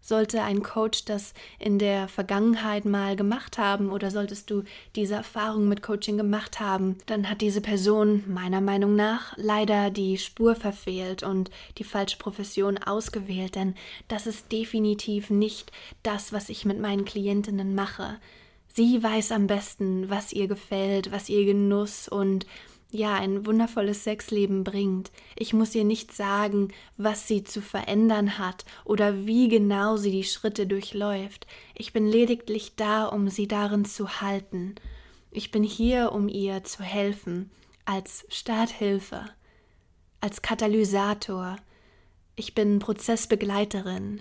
Sollte 0.07 0.43
ein 0.43 0.63
Coach 0.63 1.05
das 1.05 1.35
in 1.59 1.81
der 1.81 2.07
Vergangenheit 2.07 2.85
mal 2.85 3.17
gemacht 3.17 3.59
haben 3.59 3.91
oder 3.91 4.13
solltest 4.13 4.49
du 4.53 4.63
diese 4.95 5.17
Erfahrung 5.17 5.67
mit 5.67 5.83
Coaching 5.83 6.17
gemacht 6.17 6.61
haben, 6.61 6.97
dann 7.07 7.29
hat 7.29 7.41
diese 7.41 7.61
Person 7.61 8.23
meiner 8.29 8.61
Meinung 8.61 8.95
nach 8.95 9.33
leider 9.37 9.91
die 9.91 10.17
Spur 10.19 10.55
verfehlt 10.55 11.25
und 11.25 11.51
die 11.79 11.83
falsche 11.83 12.19
Profession 12.19 12.79
ausgewählt, 12.79 13.57
denn 13.57 13.75
das 14.07 14.29
ist 14.29 14.53
definitiv 14.53 15.29
nicht 15.29 15.73
das, 16.05 16.33
was 16.33 16.51
ich 16.51 16.65
mit 16.65 16.79
meinen 16.79 17.05
Klientinnen 17.05 17.75
mache. 17.75 18.21
Sie 18.77 19.03
weiß 19.03 19.33
am 19.33 19.47
besten, 19.47 20.11
was 20.11 20.35
ihr 20.35 20.49
gefällt, 20.49 21.11
was 21.11 21.31
ihr 21.31 21.47
Genuss 21.47 22.09
und 22.09 22.45
ja, 22.91 23.15
ein 23.15 23.47
wundervolles 23.47 24.05
Sexleben 24.05 24.65
bringt. 24.65 25.11
Ich 25.35 25.55
muss 25.55 25.75
ihr 25.75 25.85
nicht 25.85 26.13
sagen, 26.13 26.69
was 26.99 27.27
sie 27.27 27.43
zu 27.43 27.63
verändern 27.63 28.37
hat 28.37 28.67
oder 28.85 29.25
wie 29.25 29.49
genau 29.49 29.97
sie 29.97 30.11
die 30.11 30.25
Schritte 30.25 30.67
durchläuft. 30.67 31.47
Ich 31.75 31.95
bin 31.95 32.07
lediglich 32.07 32.77
da, 32.77 33.07
um 33.07 33.31
sie 33.31 33.49
darin 33.49 33.87
zu 33.87 34.21
halten. 34.21 34.75
Ich 35.31 35.51
bin 35.51 35.63
hier, 35.63 36.13
um 36.13 36.29
ihr 36.29 36.63
zu 36.63 36.83
helfen, 36.83 37.51
als 37.87 38.27
Starthilfe, 38.29 39.25
als 40.21 40.43
Katalysator. 40.43 41.57
Ich 42.35 42.55
bin 42.55 42.79
Prozessbegleiterin, 42.79 44.21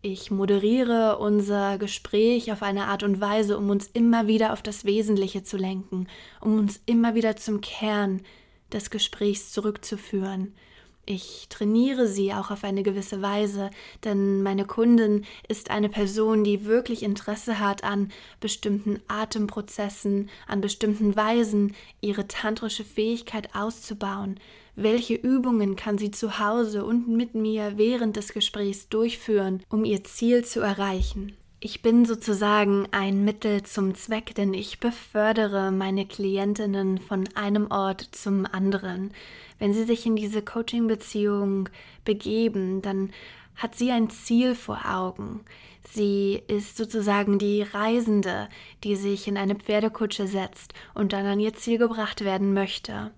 ich 0.00 0.30
moderiere 0.30 1.18
unser 1.18 1.76
Gespräch 1.78 2.52
auf 2.52 2.62
eine 2.62 2.86
Art 2.86 3.02
und 3.02 3.20
Weise, 3.20 3.58
um 3.58 3.68
uns 3.70 3.88
immer 3.88 4.26
wieder 4.26 4.52
auf 4.52 4.62
das 4.62 4.84
Wesentliche 4.84 5.42
zu 5.42 5.56
lenken, 5.56 6.06
um 6.40 6.56
uns 6.56 6.80
immer 6.86 7.14
wieder 7.14 7.36
zum 7.36 7.60
Kern 7.60 8.22
des 8.72 8.90
Gesprächs 8.90 9.50
zurückzuführen. 9.52 10.54
Ich 11.10 11.46
trainiere 11.48 12.06
sie 12.06 12.34
auch 12.34 12.50
auf 12.50 12.64
eine 12.64 12.82
gewisse 12.82 13.22
Weise, 13.22 13.70
denn 14.04 14.42
meine 14.42 14.66
Kundin 14.66 15.24
ist 15.48 15.70
eine 15.70 15.88
Person, 15.88 16.44
die 16.44 16.66
wirklich 16.66 17.02
Interesse 17.02 17.58
hat 17.58 17.82
an 17.82 18.12
bestimmten 18.40 19.00
Atemprozessen, 19.08 20.28
an 20.46 20.60
bestimmten 20.60 21.16
Weisen, 21.16 21.74
ihre 22.02 22.28
tantrische 22.28 22.84
Fähigkeit 22.84 23.54
auszubauen. 23.54 24.38
Welche 24.80 25.14
Übungen 25.14 25.74
kann 25.74 25.98
sie 25.98 26.12
zu 26.12 26.38
Hause 26.38 26.84
und 26.84 27.08
mit 27.08 27.34
mir 27.34 27.72
während 27.78 28.14
des 28.14 28.32
Gesprächs 28.32 28.88
durchführen, 28.88 29.60
um 29.68 29.84
ihr 29.84 30.04
Ziel 30.04 30.44
zu 30.44 30.60
erreichen? 30.60 31.36
Ich 31.58 31.82
bin 31.82 32.04
sozusagen 32.04 32.86
ein 32.92 33.24
Mittel 33.24 33.64
zum 33.64 33.96
Zweck, 33.96 34.36
denn 34.36 34.54
ich 34.54 34.78
befördere 34.78 35.72
meine 35.72 36.06
Klientinnen 36.06 36.98
von 36.98 37.24
einem 37.34 37.72
Ort 37.72 38.08
zum 38.12 38.46
anderen. 38.46 39.10
Wenn 39.58 39.72
sie 39.72 39.82
sich 39.82 40.06
in 40.06 40.14
diese 40.14 40.42
Coaching-Beziehung 40.42 41.70
begeben, 42.04 42.80
dann 42.80 43.10
hat 43.56 43.74
sie 43.74 43.90
ein 43.90 44.10
Ziel 44.10 44.54
vor 44.54 44.82
Augen. 44.88 45.40
Sie 45.90 46.40
ist 46.46 46.76
sozusagen 46.76 47.40
die 47.40 47.62
Reisende, 47.62 48.48
die 48.84 48.94
sich 48.94 49.26
in 49.26 49.38
eine 49.38 49.56
Pferdekutsche 49.56 50.28
setzt 50.28 50.72
und 50.94 51.12
dann 51.12 51.26
an 51.26 51.40
ihr 51.40 51.54
Ziel 51.54 51.78
gebracht 51.78 52.24
werden 52.24 52.54
möchte. 52.54 53.10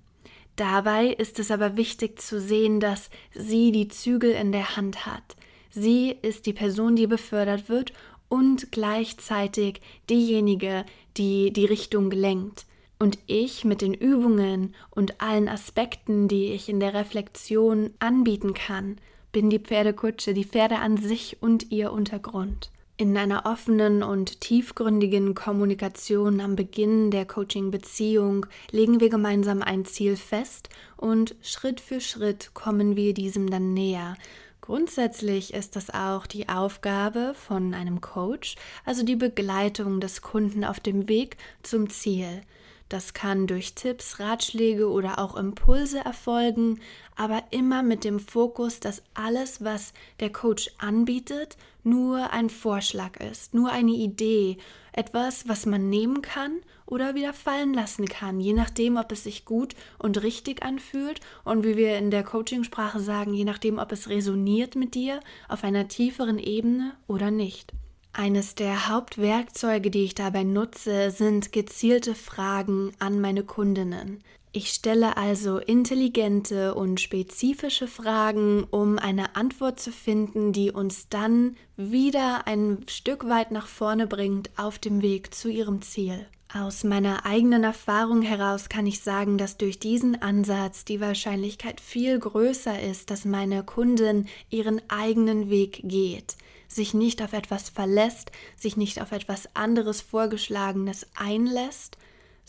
Dabei 0.56 1.06
ist 1.06 1.38
es 1.38 1.50
aber 1.50 1.76
wichtig 1.76 2.20
zu 2.20 2.40
sehen, 2.40 2.80
dass 2.80 3.10
sie 3.32 3.72
die 3.72 3.88
Zügel 3.88 4.32
in 4.32 4.52
der 4.52 4.76
Hand 4.76 5.06
hat. 5.06 5.36
Sie 5.70 6.16
ist 6.22 6.46
die 6.46 6.52
Person, 6.52 6.96
die 6.96 7.06
befördert 7.06 7.68
wird 7.68 7.92
und 8.28 8.72
gleichzeitig 8.72 9.80
diejenige, 10.08 10.84
die 11.16 11.52
die 11.52 11.64
Richtung 11.64 12.10
lenkt. 12.10 12.66
Und 12.98 13.18
ich 13.26 13.64
mit 13.64 13.80
den 13.80 13.94
Übungen 13.94 14.74
und 14.90 15.20
allen 15.22 15.48
Aspekten, 15.48 16.28
die 16.28 16.52
ich 16.52 16.68
in 16.68 16.80
der 16.80 16.92
Reflexion 16.92 17.90
anbieten 17.98 18.52
kann, 18.52 18.98
bin 19.32 19.48
die 19.48 19.58
Pferdekutsche, 19.58 20.34
die 20.34 20.44
Pferde 20.44 20.76
an 20.76 20.96
sich 20.96 21.38
und 21.40 21.70
ihr 21.70 21.92
Untergrund. 21.92 22.70
In 23.00 23.16
einer 23.16 23.46
offenen 23.46 24.02
und 24.02 24.42
tiefgründigen 24.42 25.34
Kommunikation 25.34 26.38
am 26.38 26.54
Beginn 26.54 27.10
der 27.10 27.24
Coaching-Beziehung 27.24 28.44
legen 28.72 29.00
wir 29.00 29.08
gemeinsam 29.08 29.62
ein 29.62 29.86
Ziel 29.86 30.18
fest 30.18 30.68
und 30.98 31.34
Schritt 31.40 31.80
für 31.80 32.02
Schritt 32.02 32.52
kommen 32.52 32.96
wir 32.96 33.14
diesem 33.14 33.48
dann 33.48 33.72
näher. 33.72 34.16
Grundsätzlich 34.60 35.54
ist 35.54 35.76
das 35.76 35.88
auch 35.88 36.26
die 36.26 36.50
Aufgabe 36.50 37.32
von 37.34 37.72
einem 37.72 38.02
Coach, 38.02 38.56
also 38.84 39.02
die 39.02 39.16
Begleitung 39.16 40.00
des 40.00 40.20
Kunden 40.20 40.62
auf 40.62 40.78
dem 40.78 41.08
Weg 41.08 41.38
zum 41.62 41.88
Ziel. 41.88 42.42
Das 42.90 43.14
kann 43.14 43.46
durch 43.46 43.74
Tipps, 43.76 44.18
Ratschläge 44.20 44.90
oder 44.90 45.20
auch 45.20 45.36
Impulse 45.36 46.00
erfolgen, 46.00 46.80
aber 47.16 47.44
immer 47.50 47.82
mit 47.82 48.04
dem 48.04 48.20
Fokus, 48.20 48.78
dass 48.78 49.02
alles, 49.14 49.64
was 49.64 49.94
der 50.18 50.30
Coach 50.30 50.70
anbietet, 50.76 51.56
nur 51.84 52.32
ein 52.32 52.50
Vorschlag 52.50 53.18
ist, 53.20 53.54
nur 53.54 53.70
eine 53.70 53.92
Idee, 53.92 54.58
etwas, 54.92 55.48
was 55.48 55.66
man 55.66 55.88
nehmen 55.88 56.22
kann 56.22 56.60
oder 56.86 57.14
wieder 57.14 57.32
fallen 57.32 57.72
lassen 57.74 58.06
kann, 58.06 58.40
je 58.40 58.52
nachdem, 58.52 58.96
ob 58.96 59.12
es 59.12 59.24
sich 59.24 59.44
gut 59.44 59.74
und 59.98 60.22
richtig 60.22 60.62
anfühlt 60.62 61.20
und 61.44 61.64
wie 61.64 61.76
wir 61.76 61.96
in 61.98 62.10
der 62.10 62.24
Coachingsprache 62.24 63.00
sagen, 63.00 63.32
je 63.32 63.44
nachdem, 63.44 63.78
ob 63.78 63.92
es 63.92 64.08
resoniert 64.08 64.74
mit 64.74 64.94
dir 64.94 65.20
auf 65.48 65.64
einer 65.64 65.88
tieferen 65.88 66.38
Ebene 66.38 66.94
oder 67.06 67.30
nicht. 67.30 67.72
Eines 68.12 68.56
der 68.56 68.88
Hauptwerkzeuge, 68.88 69.90
die 69.90 70.04
ich 70.04 70.16
dabei 70.16 70.42
nutze, 70.42 71.12
sind 71.12 71.52
gezielte 71.52 72.16
Fragen 72.16 72.92
an 72.98 73.20
meine 73.20 73.44
Kundinnen. 73.44 74.24
Ich 74.52 74.70
stelle 74.70 75.16
also 75.16 75.58
intelligente 75.58 76.74
und 76.74 77.00
spezifische 77.00 77.86
Fragen, 77.86 78.64
um 78.64 78.98
eine 78.98 79.36
Antwort 79.36 79.78
zu 79.78 79.92
finden, 79.92 80.52
die 80.52 80.72
uns 80.72 81.08
dann 81.08 81.56
wieder 81.76 82.48
ein 82.48 82.84
Stück 82.88 83.28
weit 83.28 83.52
nach 83.52 83.68
vorne 83.68 84.08
bringt 84.08 84.50
auf 84.56 84.80
dem 84.80 85.02
Weg 85.02 85.32
zu 85.32 85.48
ihrem 85.48 85.82
Ziel. 85.82 86.26
Aus 86.52 86.82
meiner 86.82 87.26
eigenen 87.26 87.62
Erfahrung 87.62 88.22
heraus 88.22 88.68
kann 88.68 88.88
ich 88.88 88.98
sagen, 88.98 89.38
dass 89.38 89.56
durch 89.56 89.78
diesen 89.78 90.20
Ansatz 90.20 90.84
die 90.84 91.00
Wahrscheinlichkeit 91.00 91.80
viel 91.80 92.18
größer 92.18 92.82
ist, 92.82 93.12
dass 93.12 93.24
meine 93.24 93.62
Kundin 93.62 94.26
ihren 94.50 94.82
eigenen 94.90 95.48
Weg 95.48 95.80
geht 95.84 96.34
sich 96.72 96.94
nicht 96.94 97.20
auf 97.20 97.32
etwas 97.32 97.68
verlässt, 97.68 98.30
sich 98.56 98.76
nicht 98.76 99.02
auf 99.02 99.12
etwas 99.12 99.54
anderes 99.56 100.00
Vorgeschlagenes 100.00 101.06
einlässt, 101.16 101.98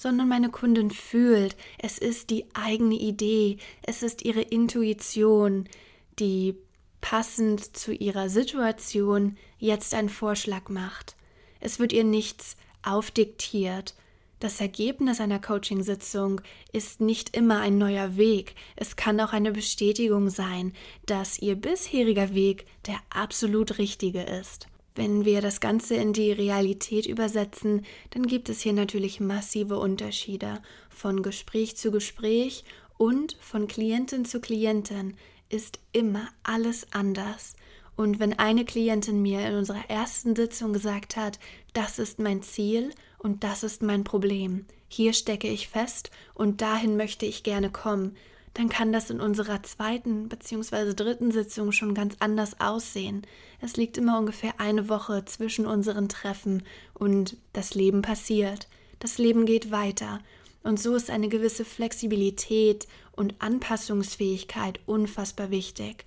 sondern 0.01 0.27
meine 0.27 0.49
Kundin 0.49 0.89
fühlt, 0.89 1.55
es 1.77 1.99
ist 1.99 2.31
die 2.31 2.45
eigene 2.55 2.95
Idee, 2.95 3.57
es 3.83 4.01
ist 4.01 4.25
ihre 4.25 4.41
Intuition, 4.41 5.69
die 6.17 6.55
passend 7.01 7.77
zu 7.77 7.93
ihrer 7.93 8.27
Situation 8.27 9.37
jetzt 9.59 9.93
einen 9.93 10.09
Vorschlag 10.09 10.69
macht. 10.69 11.15
Es 11.59 11.77
wird 11.77 11.93
ihr 11.93 12.03
nichts 12.03 12.57
aufdiktiert, 12.81 13.93
das 14.39 14.59
Ergebnis 14.59 15.21
einer 15.21 15.39
Coachingsitzung 15.39 16.41
ist 16.71 16.99
nicht 16.99 17.37
immer 17.37 17.59
ein 17.59 17.77
neuer 17.77 18.17
Weg. 18.17 18.55
Es 18.75 18.95
kann 18.95 19.19
auch 19.19 19.33
eine 19.33 19.51
Bestätigung 19.51 20.31
sein, 20.31 20.73
dass 21.05 21.37
Ihr 21.37 21.53
bisheriger 21.53 22.33
Weg 22.33 22.65
der 22.87 22.95
absolut 23.11 23.77
richtige 23.77 24.23
ist. 24.23 24.65
Wenn 24.95 25.23
wir 25.23 25.41
das 25.41 25.61
Ganze 25.61 25.95
in 25.95 26.13
die 26.13 26.31
Realität 26.31 27.05
übersetzen, 27.05 27.85
dann 28.09 28.27
gibt 28.27 28.49
es 28.49 28.61
hier 28.61 28.73
natürlich 28.73 29.19
massive 29.19 29.79
Unterschiede 29.79 30.61
von 30.89 31.23
Gespräch 31.23 31.77
zu 31.77 31.91
Gespräch 31.91 32.65
und 32.97 33.37
von 33.39 33.67
Klientin 33.67 34.25
zu 34.25 34.41
Klientin 34.41 35.15
ist 35.49 35.79
immer 35.91 36.27
alles 36.43 36.87
anders. 36.91 37.55
Und 37.95 38.19
wenn 38.19 38.37
eine 38.39 38.65
Klientin 38.65 39.21
mir 39.21 39.47
in 39.47 39.55
unserer 39.55 39.89
ersten 39.89 40.35
Sitzung 40.35 40.73
gesagt 40.73 41.17
hat, 41.17 41.39
das 41.73 41.99
ist 41.99 42.19
mein 42.19 42.41
Ziel 42.41 42.91
und 43.17 43.43
das 43.43 43.63
ist 43.63 43.81
mein 43.81 44.03
Problem. 44.03 44.65
Hier 44.87 45.13
stecke 45.13 45.47
ich 45.47 45.67
fest 45.67 46.11
und 46.33 46.61
dahin 46.61 46.97
möchte 46.97 47.25
ich 47.25 47.43
gerne 47.43 47.69
kommen. 47.69 48.15
Dann 48.53 48.67
kann 48.67 48.91
das 48.91 49.09
in 49.09 49.21
unserer 49.21 49.63
zweiten 49.63 50.27
bzw. 50.27 50.93
dritten 50.93 51.31
Sitzung 51.31 51.71
schon 51.71 51.93
ganz 51.93 52.15
anders 52.19 52.59
aussehen. 52.59 53.21
Es 53.61 53.77
liegt 53.77 53.97
immer 53.97 54.19
ungefähr 54.19 54.59
eine 54.59 54.89
Woche 54.89 55.23
zwischen 55.25 55.65
unseren 55.65 56.09
Treffen 56.09 56.63
und 56.93 57.37
das 57.53 57.75
Leben 57.75 58.01
passiert. 58.01 58.67
Das 58.99 59.17
Leben 59.17 59.45
geht 59.45 59.71
weiter. 59.71 60.19
Und 60.63 60.79
so 60.79 60.95
ist 60.95 61.09
eine 61.09 61.29
gewisse 61.29 61.65
Flexibilität 61.65 62.87
und 63.13 63.35
Anpassungsfähigkeit 63.39 64.79
unfassbar 64.85 65.49
wichtig. 65.49 66.05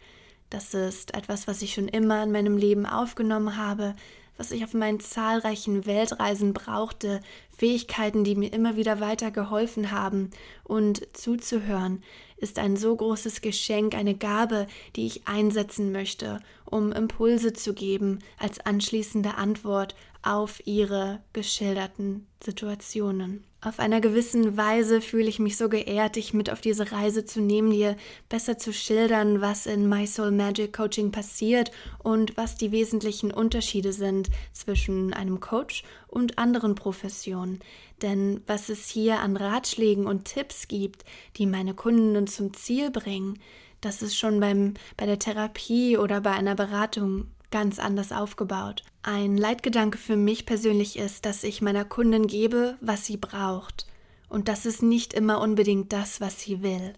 Das 0.51 0.75
ist 0.75 1.15
etwas, 1.15 1.49
was 1.49 1.63
ich 1.63 1.75
schon 1.75 1.89
immer 1.89 2.23
in 2.23 2.31
meinem 2.31 2.57
Leben 2.57 2.87
aufgenommen 2.87 3.57
habe, 3.57 3.97
was 4.37 4.51
ich 4.51 4.65
auf 4.65 4.75
meinen 4.75 5.01
zahlreichen 5.01 5.87
Weltreisen 5.87 6.53
brauchte, 6.53 7.21
Fähigkeiten, 7.57 8.25
die 8.25 8.35
mir 8.35 8.53
immer 8.53 8.77
wieder 8.77 9.01
weiter 9.01 9.31
geholfen 9.31 9.91
haben. 9.91 10.31
Und 10.65 11.07
zuzuhören 11.13 12.03
ist 12.37 12.59
ein 12.59 12.77
so 12.77 12.95
großes 12.95 13.41
Geschenk, 13.41 13.95
eine 13.95 14.15
Gabe, 14.15 14.67
die 14.97 15.07
ich 15.07 15.27
einsetzen 15.27 15.93
möchte, 15.93 16.41
um 16.65 16.93
Impulse 16.93 17.53
zu 17.53 17.75
geben 17.75 18.19
als 18.39 18.61
anschließende 18.61 19.37
Antwort 19.37 19.95
auf 20.23 20.67
ihre 20.67 21.21
geschilderten 21.33 22.27
Situationen. 22.43 23.45
Auf 23.61 23.79
einer 23.79 24.03
gewissen 24.03 24.59
Weise 24.59 25.01
fühle 25.01 25.29
ich 25.29 25.39
mich 25.39 25.57
so 25.57 25.71
geehrt, 25.71 26.17
dich 26.17 26.35
mit 26.35 26.51
auf 26.51 26.61
diese 26.61 26.93
Reise 26.93 27.25
zu 27.25 27.41
nehmen, 27.41 27.71
dir 27.71 27.97
besser 28.29 28.59
zu 28.59 28.75
schildern, 28.75 29.41
was 29.41 29.65
in 29.65 29.89
My 29.89 30.07
Soul 30.07 30.33
Magic 30.33 30.75
Coaching 30.75 31.13
passiert 31.13 31.71
und 32.03 32.37
was 32.37 32.57
die 32.57 32.73
wesentlichen 32.73 33.31
Unterschiede 33.31 33.95
sind 33.95 34.29
zwischen 34.53 35.15
einem 35.15 35.41
Coach 35.41 35.83
und 36.15 36.39
anderen 36.39 36.75
Professionen. 36.75 37.61
Denn 38.03 38.41
was 38.47 38.69
es 38.69 38.89
hier 38.89 39.21
an 39.21 39.37
Ratschlägen 39.37 40.07
und 40.07 40.25
Tipps 40.25 40.69
gibt, 40.69 41.05
die 41.37 41.47
meine 41.47 41.75
Kunden 41.75 42.27
zum 42.27 42.55
Ziel 42.55 42.91
bringen, 42.91 43.39
das 43.81 44.01
ist 44.01 44.17
schon 44.17 44.41
beim, 44.41 44.75
bei 44.97 45.05
der 45.05 45.19
Therapie 45.19 45.99
oder 45.99 46.23
bei 46.23 46.31
einer 46.31 46.55
Beratung 46.55 47.27
ganz 47.51 47.79
anders 47.79 48.13
aufgebaut. 48.13 48.83
Ein 49.03 49.37
Leitgedanke 49.37 49.99
für 49.99 50.17
mich 50.17 50.47
persönlich 50.47 50.99
ist, 50.99 51.27
dass 51.27 51.45
ich 51.45 51.63
meiner 51.63 51.85
Kundin 51.85 52.27
gebe, 52.27 52.77
was 52.81 53.05
sie 53.05 53.17
braucht. 53.17 53.87
Und 54.29 54.49
das 54.49 54.67
ist 54.67 54.83
nicht 54.83 55.13
immer 55.13 55.41
unbedingt 55.41 55.93
das, 55.93 56.21
was 56.21 56.41
sie 56.41 56.63
will. 56.63 56.95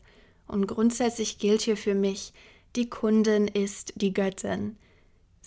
Und 0.47 0.67
grundsätzlich 0.67 1.39
gilt 1.39 1.63
hier 1.63 1.77
für 1.77 1.95
mich, 1.95 2.33
die 2.77 2.89
Kundin 2.89 3.49
ist 3.49 3.95
die 3.97 4.13
Göttin. 4.13 4.77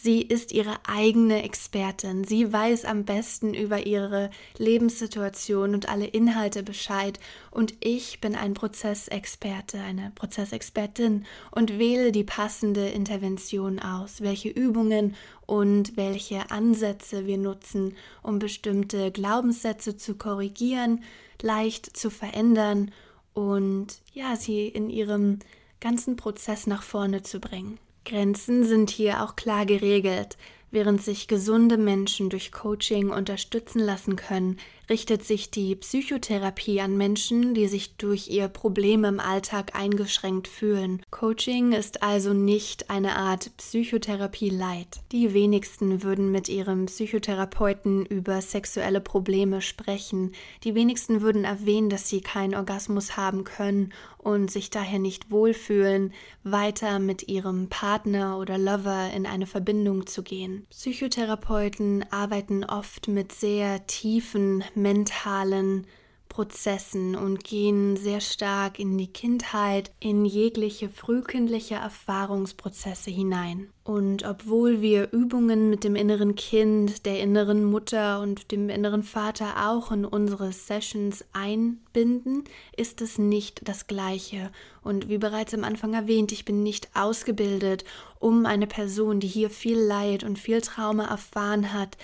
Sie 0.02 0.22
ist 0.22 0.54
ihre 0.54 0.78
eigene 0.88 1.44
Expertin. 1.44 2.24
Sie 2.24 2.54
weiß 2.54 2.86
am 2.86 3.04
besten 3.04 3.54
über 3.54 3.86
ihre 3.86 4.30
Lebenssituation 4.58 5.74
und 5.74 5.90
alle 5.90 6.06
Inhalte 6.06 6.64
Bescheid. 6.64 7.20
Und 7.52 7.74
ich 7.82 8.22
bin 8.22 8.34
ein 8.34 8.54
Prozessexperte, 8.54 9.78
eine 9.82 10.14
Prozessexpertin 10.16 11.26
und 11.52 11.80
wähle 11.80 12.14
die 12.14 12.24
passende 12.24 12.88
Intervention 12.88 13.80
aus, 13.80 14.22
welche 14.22 14.48
Übungen 14.48 15.18
und 15.46 15.98
welche 15.98 16.50
Ansätze 16.50 17.26
wir 17.26 17.38
nutzen, 17.38 17.98
um 18.24 18.40
bestimmte 18.40 19.12
Glaubenssätze 19.12 19.98
zu 19.98 20.16
korrigieren, 20.16 21.04
leicht 21.42 21.98
zu 21.98 22.10
verändern 22.10 22.92
und 23.34 24.00
ja, 24.14 24.38
sie 24.38 24.66
in 24.66 24.90
ihrem 24.90 25.40
ganzen 25.82 26.16
Prozess 26.16 26.68
nach 26.68 26.84
vorne 26.84 27.22
zu 27.22 27.42
bringen. 27.42 27.80
Grenzen 28.06 28.64
sind 28.64 28.90
hier 28.90 29.24
auch 29.24 29.36
klar 29.36 29.66
geregelt. 29.66 30.38
Während 30.72 31.02
sich 31.02 31.28
gesunde 31.28 31.78
Menschen 31.78 32.30
durch 32.30 32.52
Coaching 32.52 33.10
unterstützen 33.10 33.80
lassen 33.80 34.16
können, 34.16 34.58
richtet 34.88 35.24
sich 35.24 35.50
die 35.50 35.76
Psychotherapie 35.76 36.80
an 36.82 36.96
Menschen, 36.96 37.56
die 37.56 37.68
sich 37.68 37.96
durch 37.96 38.28
ihr 38.28 38.48
Problem 38.48 39.04
im 39.04 39.20
Alltag 39.20 39.76
eingeschränkt 39.76 40.48
fühlen. 40.48 41.02
Coaching 41.10 41.72
ist 41.72 42.04
also 42.04 42.34
nicht 42.34 42.92
eine 42.92 43.16
Art 43.16 43.52
Psychotherapie 43.58 44.50
light. 44.50 45.00
Die 45.12 45.34
wenigsten 45.34 46.04
würden 46.04 46.32
mit 46.32 46.50
ihrem 46.50 46.86
Psychotherapeuten 46.86 48.06
über 48.06 48.42
sexuelle 48.42 49.02
Probleme 49.02 49.62
sprechen. 49.62 50.34
Die 50.64 50.76
wenigsten 50.76 51.22
würden 51.22 51.46
erwähnen, 51.46 51.90
dass 51.90 52.10
sie 52.10 52.22
keinen 52.22 52.56
Orgasmus 52.56 53.18
haben 53.18 53.44
können 53.44 53.92
und 54.20 54.52
sich 54.52 54.70
daher 54.70 55.00
nicht 55.00 55.32
wohlfühlen, 55.32 56.14
weiter 56.44 57.00
mit 57.00 57.28
ihrem 57.28 57.70
Partner 57.70 58.38
oder 58.38 58.58
Lover 58.58 59.10
in 59.16 59.26
eine 59.26 59.48
Verbindung 59.48 60.06
zu 60.06 60.24
gehen. 60.24 60.68
Psychotherapeuten 60.70 62.06
arbeiten 62.12 62.64
oft 62.64 63.08
mit 63.08 63.32
sehr 63.32 63.88
tiefen 63.88 64.64
mentalen 64.76 65.88
Prozessen 66.30 67.16
und 67.16 67.44
gehen 67.44 67.98
sehr 67.98 68.22
stark 68.22 68.80
in 68.80 68.98
die 68.98 69.12
Kindheit, 69.12 69.92
in 70.00 70.24
jegliche 70.24 70.88
frühkindliche 70.88 71.76
Erfahrungsprozesse 71.76 73.12
hinein. 73.12 73.70
Und 73.84 74.24
obwohl 74.24 74.82
wir 74.82 75.12
Übungen 75.12 75.72
mit 75.72 75.84
dem 75.84 75.96
inneren 75.96 76.36
Kind, 76.36 77.08
der 77.08 77.20
inneren 77.20 77.66
Mutter 77.66 78.22
und 78.22 78.52
dem 78.52 78.70
inneren 78.70 79.02
Vater 79.02 79.68
auch 79.70 79.92
in 79.92 80.06
unsere 80.06 80.52
Sessions 80.52 81.26
einbinden, 81.34 82.44
ist 82.78 83.02
es 83.02 83.18
nicht 83.18 83.68
das 83.68 83.88
Gleiche. 83.88 84.52
Und 84.84 85.10
wie 85.10 85.18
bereits 85.18 85.56
am 85.56 85.64
Anfang 85.64 85.96
erwähnt, 85.96 86.32
ich 86.32 86.46
bin 86.46 86.62
nicht 86.62 86.90
ausgebildet, 86.94 87.84
um 88.20 88.46
eine 88.46 88.68
Person, 88.68 89.20
die 89.20 89.28
hier 89.28 89.50
viel 89.50 89.80
Leid 89.80 90.24
und 90.24 90.38
viel 90.38 90.62
Trauma 90.62 91.06
erfahren 91.06 91.74
hat, 91.74 91.98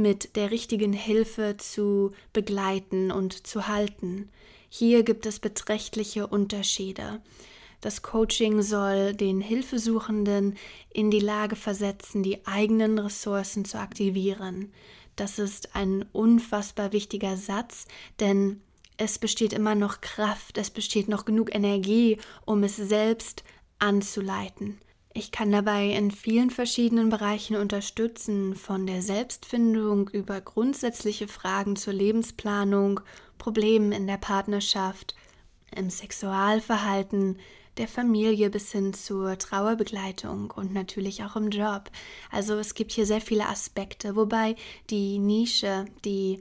mit 0.00 0.36
der 0.36 0.50
richtigen 0.50 0.92
Hilfe 0.92 1.56
zu 1.56 2.12
begleiten 2.32 3.10
und 3.10 3.46
zu 3.46 3.68
halten. 3.68 4.28
Hier 4.68 5.02
gibt 5.02 5.26
es 5.26 5.40
beträchtliche 5.40 6.26
Unterschiede. 6.26 7.20
Das 7.80 8.02
Coaching 8.02 8.62
soll 8.62 9.14
den 9.14 9.40
Hilfesuchenden 9.40 10.56
in 10.92 11.10
die 11.10 11.20
Lage 11.20 11.56
versetzen, 11.56 12.22
die 12.22 12.46
eigenen 12.46 12.98
Ressourcen 12.98 13.64
zu 13.64 13.78
aktivieren. 13.78 14.72
Das 15.16 15.38
ist 15.38 15.74
ein 15.74 16.04
unfassbar 16.12 16.92
wichtiger 16.92 17.36
Satz, 17.36 17.86
denn 18.20 18.60
es 18.96 19.18
besteht 19.18 19.54
immer 19.54 19.74
noch 19.74 20.02
Kraft, 20.02 20.58
es 20.58 20.70
besteht 20.70 21.08
noch 21.08 21.24
genug 21.24 21.54
Energie, 21.54 22.18
um 22.44 22.62
es 22.64 22.76
selbst 22.76 23.44
anzuleiten. 23.78 24.78
Ich 25.12 25.32
kann 25.32 25.50
dabei 25.50 25.88
in 25.88 26.12
vielen 26.12 26.50
verschiedenen 26.50 27.08
Bereichen 27.08 27.56
unterstützen, 27.56 28.54
von 28.54 28.86
der 28.86 29.02
Selbstfindung 29.02 30.08
über 30.10 30.40
grundsätzliche 30.40 31.26
Fragen 31.26 31.74
zur 31.74 31.94
Lebensplanung, 31.94 33.00
Problemen 33.36 33.90
in 33.90 34.06
der 34.06 34.18
Partnerschaft, 34.18 35.16
im 35.74 35.90
Sexualverhalten, 35.90 37.38
der 37.76 37.88
Familie 37.88 38.50
bis 38.50 38.70
hin 38.70 38.92
zur 38.92 39.36
Trauerbegleitung 39.36 40.52
und 40.52 40.72
natürlich 40.72 41.24
auch 41.24 41.34
im 41.34 41.50
Job. 41.50 41.90
Also 42.30 42.54
es 42.54 42.74
gibt 42.74 42.92
hier 42.92 43.06
sehr 43.06 43.20
viele 43.20 43.46
Aspekte, 43.46 44.14
wobei 44.14 44.54
die 44.90 45.18
Nische, 45.18 45.86
die 46.04 46.40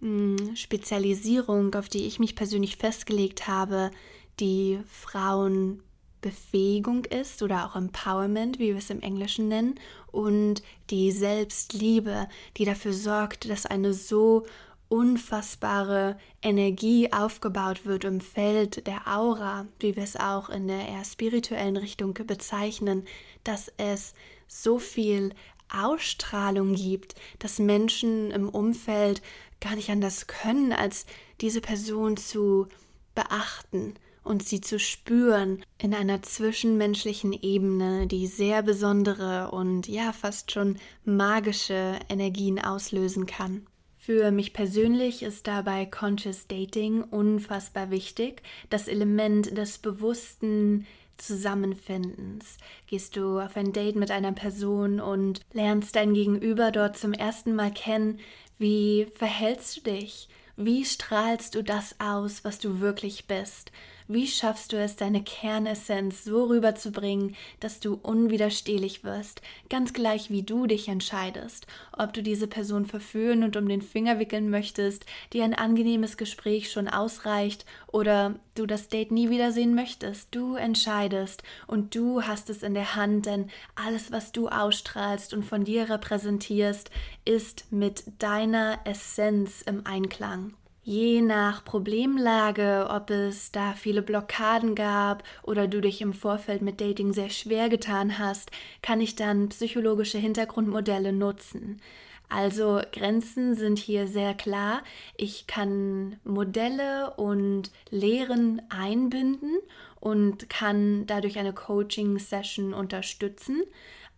hm, 0.00 0.54
Spezialisierung, 0.54 1.74
auf 1.74 1.88
die 1.88 2.06
ich 2.06 2.18
mich 2.18 2.36
persönlich 2.36 2.76
festgelegt 2.76 3.48
habe, 3.48 3.90
die 4.38 4.80
Frauen 4.90 5.82
Befähigung 6.26 7.04
ist 7.04 7.40
oder 7.40 7.64
auch 7.64 7.76
Empowerment, 7.76 8.58
wie 8.58 8.70
wir 8.70 8.78
es 8.78 8.90
im 8.90 9.00
Englischen 9.00 9.46
nennen, 9.46 9.78
und 10.10 10.60
die 10.90 11.12
Selbstliebe, 11.12 12.28
die 12.56 12.64
dafür 12.64 12.92
sorgt, 12.92 13.48
dass 13.48 13.64
eine 13.64 13.94
so 13.94 14.44
unfassbare 14.88 16.18
Energie 16.42 17.12
aufgebaut 17.12 17.86
wird 17.86 18.02
im 18.02 18.20
Feld 18.20 18.88
der 18.88 19.06
Aura, 19.06 19.66
wie 19.78 19.94
wir 19.94 20.02
es 20.02 20.16
auch 20.16 20.48
in 20.48 20.66
der 20.66 20.88
eher 20.88 21.04
spirituellen 21.04 21.76
Richtung 21.76 22.14
bezeichnen, 22.14 23.06
dass 23.44 23.72
es 23.76 24.14
so 24.48 24.80
viel 24.80 25.32
Ausstrahlung 25.68 26.74
gibt, 26.74 27.14
dass 27.38 27.60
Menschen 27.60 28.32
im 28.32 28.48
Umfeld 28.48 29.22
gar 29.60 29.76
nicht 29.76 29.90
anders 29.90 30.26
können, 30.26 30.72
als 30.72 31.06
diese 31.40 31.60
Person 31.60 32.16
zu 32.16 32.66
beachten 33.14 33.94
und 34.26 34.42
sie 34.42 34.60
zu 34.60 34.78
spüren 34.78 35.62
in 35.78 35.94
einer 35.94 36.22
zwischenmenschlichen 36.22 37.32
Ebene, 37.32 38.06
die 38.06 38.26
sehr 38.26 38.62
besondere 38.62 39.50
und 39.52 39.88
ja 39.88 40.12
fast 40.12 40.50
schon 40.50 40.78
magische 41.04 41.98
Energien 42.08 42.58
auslösen 42.58 43.26
kann. 43.26 43.66
Für 43.98 44.30
mich 44.30 44.52
persönlich 44.52 45.22
ist 45.22 45.46
dabei 45.46 45.86
Conscious 45.86 46.46
Dating 46.46 47.02
unfassbar 47.02 47.90
wichtig, 47.90 48.42
das 48.68 48.88
Element 48.88 49.56
des 49.56 49.78
bewussten 49.78 50.86
Zusammenfindens. 51.16 52.58
Gehst 52.86 53.16
du 53.16 53.40
auf 53.40 53.56
ein 53.56 53.72
Date 53.72 53.96
mit 53.96 54.10
einer 54.10 54.32
Person 54.32 55.00
und 55.00 55.40
lernst 55.52 55.96
dein 55.96 56.14
Gegenüber 56.14 56.70
dort 56.70 56.96
zum 56.96 57.12
ersten 57.12 57.54
Mal 57.54 57.72
kennen, 57.72 58.20
wie 58.58 59.06
verhältst 59.14 59.78
du 59.78 59.90
dich? 59.90 60.28
Wie 60.56 60.84
strahlst 60.84 61.54
du 61.54 61.62
das 61.62 61.96
aus, 62.00 62.44
was 62.44 62.58
du 62.58 62.80
wirklich 62.80 63.26
bist? 63.26 63.70
Wie 64.08 64.28
schaffst 64.28 64.72
du 64.72 64.76
es, 64.78 64.94
deine 64.94 65.20
Kernessenz 65.24 66.22
so 66.22 66.44
rüberzubringen, 66.44 67.34
dass 67.58 67.80
du 67.80 67.98
unwiderstehlich 68.00 69.02
wirst, 69.02 69.42
ganz 69.68 69.92
gleich 69.92 70.30
wie 70.30 70.44
du 70.44 70.68
dich 70.68 70.86
entscheidest, 70.86 71.66
ob 71.92 72.12
du 72.12 72.22
diese 72.22 72.46
Person 72.46 72.86
verführen 72.86 73.42
und 73.42 73.56
um 73.56 73.68
den 73.68 73.82
Finger 73.82 74.20
wickeln 74.20 74.48
möchtest, 74.48 75.06
dir 75.32 75.42
ein 75.42 75.54
angenehmes 75.54 76.16
Gespräch 76.16 76.70
schon 76.70 76.86
ausreicht 76.86 77.66
oder 77.88 78.36
du 78.54 78.64
das 78.66 78.86
Date 78.86 79.10
nie 79.10 79.28
wiedersehen 79.28 79.74
möchtest. 79.74 80.32
Du 80.32 80.54
entscheidest 80.54 81.42
und 81.66 81.96
du 81.96 82.22
hast 82.22 82.48
es 82.48 82.62
in 82.62 82.74
der 82.74 82.94
Hand, 82.94 83.26
denn 83.26 83.50
alles, 83.74 84.12
was 84.12 84.30
du 84.30 84.46
ausstrahlst 84.46 85.34
und 85.34 85.42
von 85.42 85.64
dir 85.64 85.90
repräsentierst, 85.90 86.92
ist 87.24 87.72
mit 87.72 88.04
deiner 88.20 88.78
Essenz 88.84 89.62
im 89.62 89.84
Einklang. 89.84 90.54
Je 90.88 91.20
nach 91.20 91.64
Problemlage, 91.64 92.86
ob 92.88 93.10
es 93.10 93.50
da 93.50 93.72
viele 93.72 94.02
Blockaden 94.02 94.76
gab 94.76 95.24
oder 95.42 95.66
du 95.66 95.80
dich 95.80 96.00
im 96.00 96.12
Vorfeld 96.12 96.62
mit 96.62 96.80
Dating 96.80 97.12
sehr 97.12 97.28
schwer 97.28 97.68
getan 97.68 98.20
hast, 98.20 98.52
kann 98.82 99.00
ich 99.00 99.16
dann 99.16 99.48
psychologische 99.48 100.18
Hintergrundmodelle 100.18 101.12
nutzen. 101.12 101.80
Also 102.28 102.80
Grenzen 102.92 103.56
sind 103.56 103.80
hier 103.80 104.06
sehr 104.06 104.32
klar. 104.34 104.84
Ich 105.16 105.48
kann 105.48 106.20
Modelle 106.22 107.14
und 107.16 107.72
Lehren 107.90 108.62
einbinden 108.68 109.58
und 109.98 110.48
kann 110.48 111.04
dadurch 111.08 111.36
eine 111.40 111.52
Coaching-Session 111.52 112.72
unterstützen. 112.72 113.64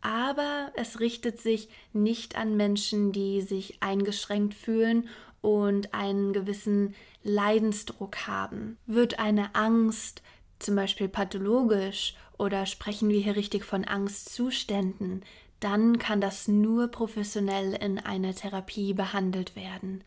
Aber 0.03 0.71
es 0.77 1.01
richtet 1.01 1.41
sich 1.41 1.71
nicht 1.93 2.37
an 2.37 2.57
Menschen, 2.57 3.11
die 3.11 3.41
sich 3.41 3.79
eingeschränkt 3.81 4.55
fühlen 4.55 5.09
und 5.41 5.95
einen 5.95 6.33
gewissen 6.33 6.95
Leidensdruck 7.23 8.27
haben? 8.27 8.79
Wird 8.87 9.19
eine 9.19 9.55
Angst 9.55 10.23
zum 10.59 10.75
Beispiel 10.75 11.09
pathologisch 11.09 12.15
oder 12.37 12.67
sprechen 12.67 13.09
wir 13.09 13.21
hier 13.21 13.37
richtig 13.37 13.65
von 13.65 13.85
Angstzuständen, 13.85 15.23
dann 15.61 15.99
kann 15.99 16.21
das 16.21 16.49
nur 16.49 16.89
professionell 16.89 17.75
in 17.75 17.99
einer 17.99 18.35
Therapie 18.35 18.95
behandelt 18.95 19.57
werden. 19.57 20.05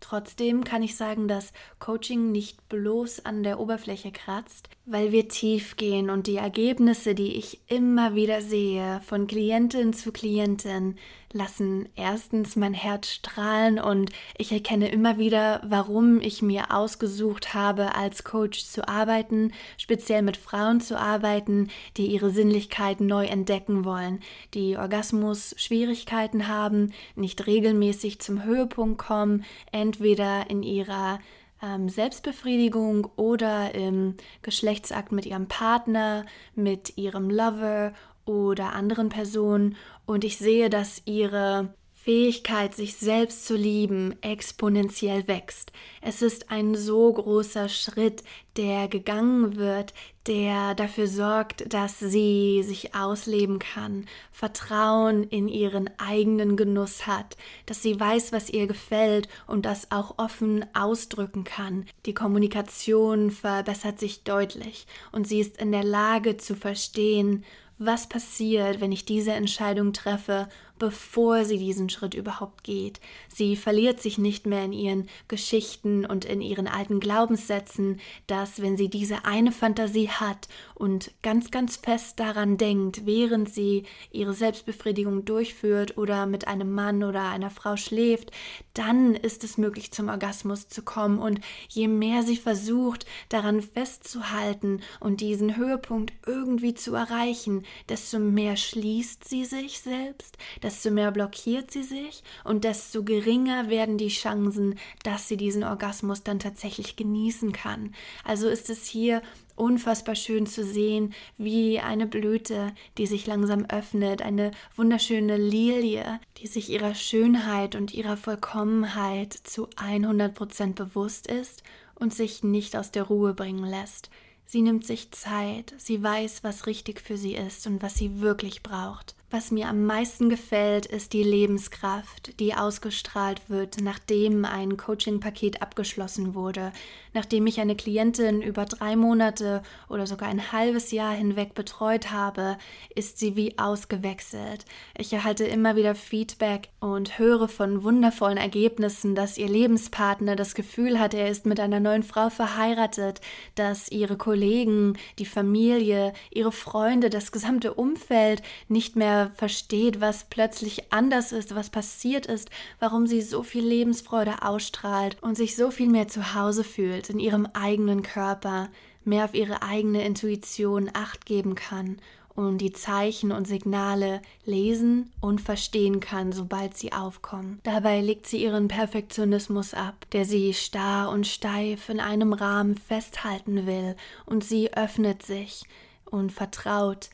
Trotzdem 0.00 0.64
kann 0.64 0.82
ich 0.82 0.96
sagen, 0.96 1.28
dass 1.28 1.52
Coaching 1.78 2.30
nicht 2.30 2.68
bloß 2.68 3.24
an 3.24 3.42
der 3.42 3.58
Oberfläche 3.58 4.12
kratzt, 4.12 4.68
weil 4.84 5.12
wir 5.12 5.28
tief 5.28 5.76
gehen 5.76 6.10
und 6.10 6.26
die 6.26 6.36
Ergebnisse, 6.36 7.14
die 7.14 7.36
ich 7.36 7.60
immer 7.68 8.14
wieder 8.14 8.42
sehe, 8.42 9.00
von 9.02 9.26
Klientin 9.26 9.94
zu 9.94 10.12
Klientin, 10.12 10.96
lassen. 11.34 11.88
Erstens 11.96 12.56
mein 12.56 12.74
Herz 12.74 13.08
strahlen 13.08 13.78
und 13.78 14.10
ich 14.38 14.52
erkenne 14.52 14.88
immer 14.88 15.18
wieder, 15.18 15.60
warum 15.64 16.20
ich 16.20 16.42
mir 16.42 16.70
ausgesucht 16.70 17.54
habe, 17.54 17.94
als 17.94 18.24
Coach 18.24 18.64
zu 18.64 18.88
arbeiten, 18.88 19.52
speziell 19.76 20.22
mit 20.22 20.36
Frauen 20.36 20.80
zu 20.80 20.98
arbeiten, 20.98 21.68
die 21.96 22.06
ihre 22.06 22.30
Sinnlichkeit 22.30 23.00
neu 23.00 23.26
entdecken 23.26 23.84
wollen, 23.84 24.20
die 24.54 24.76
Orgasmus-Schwierigkeiten 24.76 26.48
haben, 26.48 26.92
nicht 27.16 27.46
regelmäßig 27.46 28.20
zum 28.20 28.44
Höhepunkt 28.44 28.98
kommen, 28.98 29.44
entweder 29.72 30.48
in 30.48 30.62
ihrer 30.62 31.18
ähm, 31.62 31.88
Selbstbefriedigung 31.88 33.08
oder 33.16 33.74
im 33.74 34.14
Geschlechtsakt 34.42 35.12
mit 35.12 35.26
ihrem 35.26 35.48
Partner, 35.48 36.26
mit 36.54 36.96
ihrem 36.96 37.30
Lover 37.30 37.92
oder 38.24 38.72
anderen 38.72 39.08
Personen 39.08 39.76
und 40.06 40.24
ich 40.24 40.38
sehe, 40.38 40.70
dass 40.70 41.02
ihre 41.04 41.74
Fähigkeit, 42.04 42.74
sich 42.74 42.96
selbst 42.96 43.46
zu 43.46 43.56
lieben, 43.56 44.14
exponentiell 44.20 45.26
wächst. 45.26 45.72
Es 46.02 46.20
ist 46.20 46.50
ein 46.50 46.74
so 46.74 47.10
großer 47.10 47.70
Schritt, 47.70 48.22
der 48.58 48.88
gegangen 48.88 49.56
wird, 49.56 49.94
der 50.26 50.74
dafür 50.74 51.06
sorgt, 51.06 51.72
dass 51.72 51.98
sie 51.98 52.62
sich 52.62 52.94
ausleben 52.94 53.58
kann, 53.58 54.04
Vertrauen 54.32 55.24
in 55.24 55.48
ihren 55.48 55.88
eigenen 55.96 56.58
Genuss 56.58 57.06
hat, 57.06 57.38
dass 57.64 57.80
sie 57.80 57.98
weiß, 57.98 58.32
was 58.32 58.50
ihr 58.50 58.66
gefällt 58.66 59.26
und 59.46 59.64
das 59.64 59.90
auch 59.90 60.18
offen 60.18 60.66
ausdrücken 60.74 61.44
kann. 61.44 61.86
Die 62.04 62.12
Kommunikation 62.12 63.30
verbessert 63.30 63.98
sich 63.98 64.24
deutlich 64.24 64.86
und 65.10 65.26
sie 65.26 65.40
ist 65.40 65.56
in 65.56 65.72
der 65.72 65.84
Lage 65.84 66.36
zu 66.36 66.54
verstehen, 66.54 67.46
was 67.78 68.08
passiert, 68.08 68.80
wenn 68.80 68.92
ich 68.92 69.04
diese 69.04 69.32
Entscheidung 69.32 69.92
treffe, 69.92 70.48
bevor 70.84 71.46
sie 71.46 71.56
diesen 71.56 71.88
Schritt 71.88 72.12
überhaupt 72.12 72.62
geht. 72.62 73.00
Sie 73.28 73.56
verliert 73.56 74.02
sich 74.02 74.18
nicht 74.18 74.44
mehr 74.44 74.66
in 74.66 74.74
ihren 74.74 75.08
Geschichten 75.28 76.04
und 76.04 76.26
in 76.26 76.42
ihren 76.42 76.68
alten 76.68 77.00
Glaubenssätzen, 77.00 78.00
dass 78.26 78.60
wenn 78.60 78.76
sie 78.76 78.90
diese 78.90 79.24
eine 79.24 79.50
Fantasie 79.50 80.10
hat 80.10 80.46
und 80.74 81.10
ganz, 81.22 81.50
ganz 81.50 81.76
fest 81.76 82.20
daran 82.20 82.58
denkt, 82.58 83.06
während 83.06 83.48
sie 83.48 83.84
ihre 84.12 84.34
Selbstbefriedigung 84.34 85.24
durchführt 85.24 85.96
oder 85.96 86.26
mit 86.26 86.48
einem 86.48 86.70
Mann 86.70 87.02
oder 87.02 87.30
einer 87.30 87.48
Frau 87.48 87.78
schläft, 87.78 88.30
dann 88.74 89.14
ist 89.14 89.42
es 89.42 89.56
möglich 89.56 89.90
zum 89.90 90.10
Orgasmus 90.10 90.68
zu 90.68 90.82
kommen 90.82 91.18
und 91.18 91.40
je 91.70 91.88
mehr 91.88 92.24
sie 92.24 92.36
versucht, 92.36 93.06
daran 93.30 93.62
festzuhalten 93.62 94.82
und 95.00 95.22
diesen 95.22 95.56
Höhepunkt 95.56 96.12
irgendwie 96.26 96.74
zu 96.74 96.94
erreichen, 96.94 97.64
desto 97.88 98.18
mehr 98.18 98.58
schließt 98.58 99.26
sie 99.26 99.46
sich 99.46 99.80
selbst, 99.80 100.36
desto 100.62 100.73
mehr 100.90 101.10
blockiert 101.10 101.70
sie 101.70 101.82
sich 101.82 102.22
und 102.44 102.64
desto 102.64 103.02
geringer 103.04 103.68
werden 103.68 103.98
die 103.98 104.08
Chancen, 104.08 104.78
dass 105.02 105.28
sie 105.28 105.36
diesen 105.36 105.64
Orgasmus 105.64 106.22
dann 106.22 106.38
tatsächlich 106.38 106.96
genießen 106.96 107.52
kann. 107.52 107.94
Also 108.24 108.48
ist 108.48 108.70
es 108.70 108.86
hier 108.86 109.22
unfassbar 109.56 110.14
schön 110.14 110.46
zu 110.46 110.64
sehen, 110.64 111.14
wie 111.38 111.78
eine 111.78 112.06
Blüte, 112.06 112.74
die 112.98 113.06
sich 113.06 113.26
langsam 113.26 113.64
öffnet, 113.66 114.22
eine 114.22 114.50
wunderschöne 114.76 115.36
Lilie, 115.36 116.20
die 116.38 116.46
sich 116.46 116.70
ihrer 116.70 116.94
Schönheit 116.94 117.74
und 117.74 117.94
ihrer 117.94 118.16
Vollkommenheit 118.16 119.32
zu 119.32 119.68
100% 119.68 120.74
bewusst 120.74 121.26
ist 121.26 121.62
und 121.94 122.12
sich 122.12 122.42
nicht 122.42 122.76
aus 122.76 122.90
der 122.90 123.04
Ruhe 123.04 123.34
bringen 123.34 123.64
lässt. 123.64 124.10
Sie 124.46 124.62
nimmt 124.62 124.84
sich 124.84 125.10
Zeit, 125.10 125.74
sie 125.78 126.02
weiß, 126.02 126.44
was 126.44 126.66
richtig 126.66 127.00
für 127.00 127.16
sie 127.16 127.34
ist 127.34 127.66
und 127.66 127.82
was 127.82 127.94
sie 127.94 128.20
wirklich 128.20 128.62
braucht. 128.62 129.14
Was 129.34 129.50
mir 129.50 129.66
am 129.66 129.84
meisten 129.84 130.28
gefällt, 130.28 130.86
ist 130.86 131.12
die 131.12 131.24
Lebenskraft, 131.24 132.38
die 132.38 132.54
ausgestrahlt 132.54 133.50
wird, 133.50 133.80
nachdem 133.80 134.44
ein 134.44 134.76
Coaching-Paket 134.76 135.60
abgeschlossen 135.60 136.36
wurde, 136.36 136.70
nachdem 137.14 137.48
ich 137.48 137.58
eine 137.58 137.74
Klientin 137.74 138.42
über 138.42 138.64
drei 138.64 138.94
Monate 138.94 139.64
oder 139.88 140.06
sogar 140.06 140.28
ein 140.28 140.52
halbes 140.52 140.92
Jahr 140.92 141.12
hinweg 141.12 141.54
betreut 141.54 142.12
habe, 142.12 142.58
ist 142.94 143.18
sie 143.18 143.34
wie 143.34 143.58
ausgewechselt. 143.58 144.66
Ich 144.96 145.12
erhalte 145.12 145.44
immer 145.44 145.74
wieder 145.74 145.96
Feedback 145.96 146.68
und 146.78 147.18
höre 147.18 147.48
von 147.48 147.82
wundervollen 147.82 148.38
Ergebnissen, 148.38 149.16
dass 149.16 149.36
ihr 149.36 149.48
Lebenspartner 149.48 150.36
das 150.36 150.54
Gefühl 150.54 151.00
hat, 151.00 151.12
er 151.12 151.28
ist 151.28 151.44
mit 151.44 151.58
einer 151.58 151.80
neuen 151.80 152.04
Frau 152.04 152.30
verheiratet, 152.30 153.20
dass 153.56 153.90
ihre 153.90 154.16
Kollegen, 154.16 154.96
die 155.18 155.26
Familie, 155.26 156.12
ihre 156.30 156.52
Freunde, 156.52 157.10
das 157.10 157.32
gesamte 157.32 157.74
Umfeld 157.74 158.40
nicht 158.68 158.94
mehr 158.94 159.23
versteht, 159.34 160.00
was 160.00 160.24
plötzlich 160.24 160.92
anders 160.92 161.32
ist, 161.32 161.54
was 161.54 161.70
passiert 161.70 162.26
ist, 162.26 162.50
warum 162.78 163.06
sie 163.06 163.22
so 163.22 163.42
viel 163.42 163.64
Lebensfreude 163.64 164.42
ausstrahlt 164.42 165.16
und 165.22 165.36
sich 165.36 165.56
so 165.56 165.70
viel 165.70 165.88
mehr 165.88 166.08
zu 166.08 166.34
Hause 166.34 166.64
fühlt 166.64 167.10
in 167.10 167.18
ihrem 167.18 167.46
eigenen 167.52 168.02
Körper, 168.02 168.68
mehr 169.04 169.24
auf 169.24 169.34
ihre 169.34 169.62
eigene 169.62 170.04
Intuition 170.04 170.90
acht 170.92 171.26
geben 171.26 171.54
kann 171.54 171.98
und 172.34 172.58
die 172.58 172.72
Zeichen 172.72 173.32
und 173.32 173.46
Signale 173.46 174.20
lesen 174.44 175.12
und 175.20 175.40
verstehen 175.40 176.00
kann, 176.00 176.32
sobald 176.32 176.76
sie 176.76 176.92
aufkommen. 176.92 177.60
Dabei 177.62 178.00
legt 178.00 178.26
sie 178.26 178.42
ihren 178.42 178.68
Perfektionismus 178.68 179.72
ab, 179.74 180.06
der 180.12 180.24
sie 180.24 180.52
starr 180.52 181.10
und 181.10 181.26
steif 181.26 181.88
in 181.88 182.00
einem 182.00 182.32
Rahmen 182.32 182.76
festhalten 182.76 183.66
will, 183.66 183.94
und 184.26 184.42
sie 184.42 184.72
öffnet 184.74 185.22
sich 185.22 185.62
und 186.04 186.32
vertraut 186.32 187.10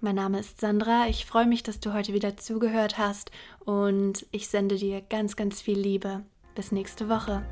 Mein 0.00 0.14
Name 0.14 0.38
ist 0.38 0.60
Sandra. 0.60 1.08
Ich 1.08 1.26
freue 1.26 1.46
mich, 1.46 1.64
dass 1.64 1.80
du 1.80 1.92
heute 1.92 2.12
wieder 2.12 2.36
zugehört 2.36 2.98
hast 2.98 3.32
und 3.64 4.26
ich 4.30 4.48
sende 4.48 4.76
dir 4.76 5.00
ganz, 5.00 5.34
ganz 5.34 5.60
viel 5.60 5.78
Liebe. 5.78 6.22
Bis 6.54 6.70
nächste 6.70 7.08
Woche. 7.08 7.42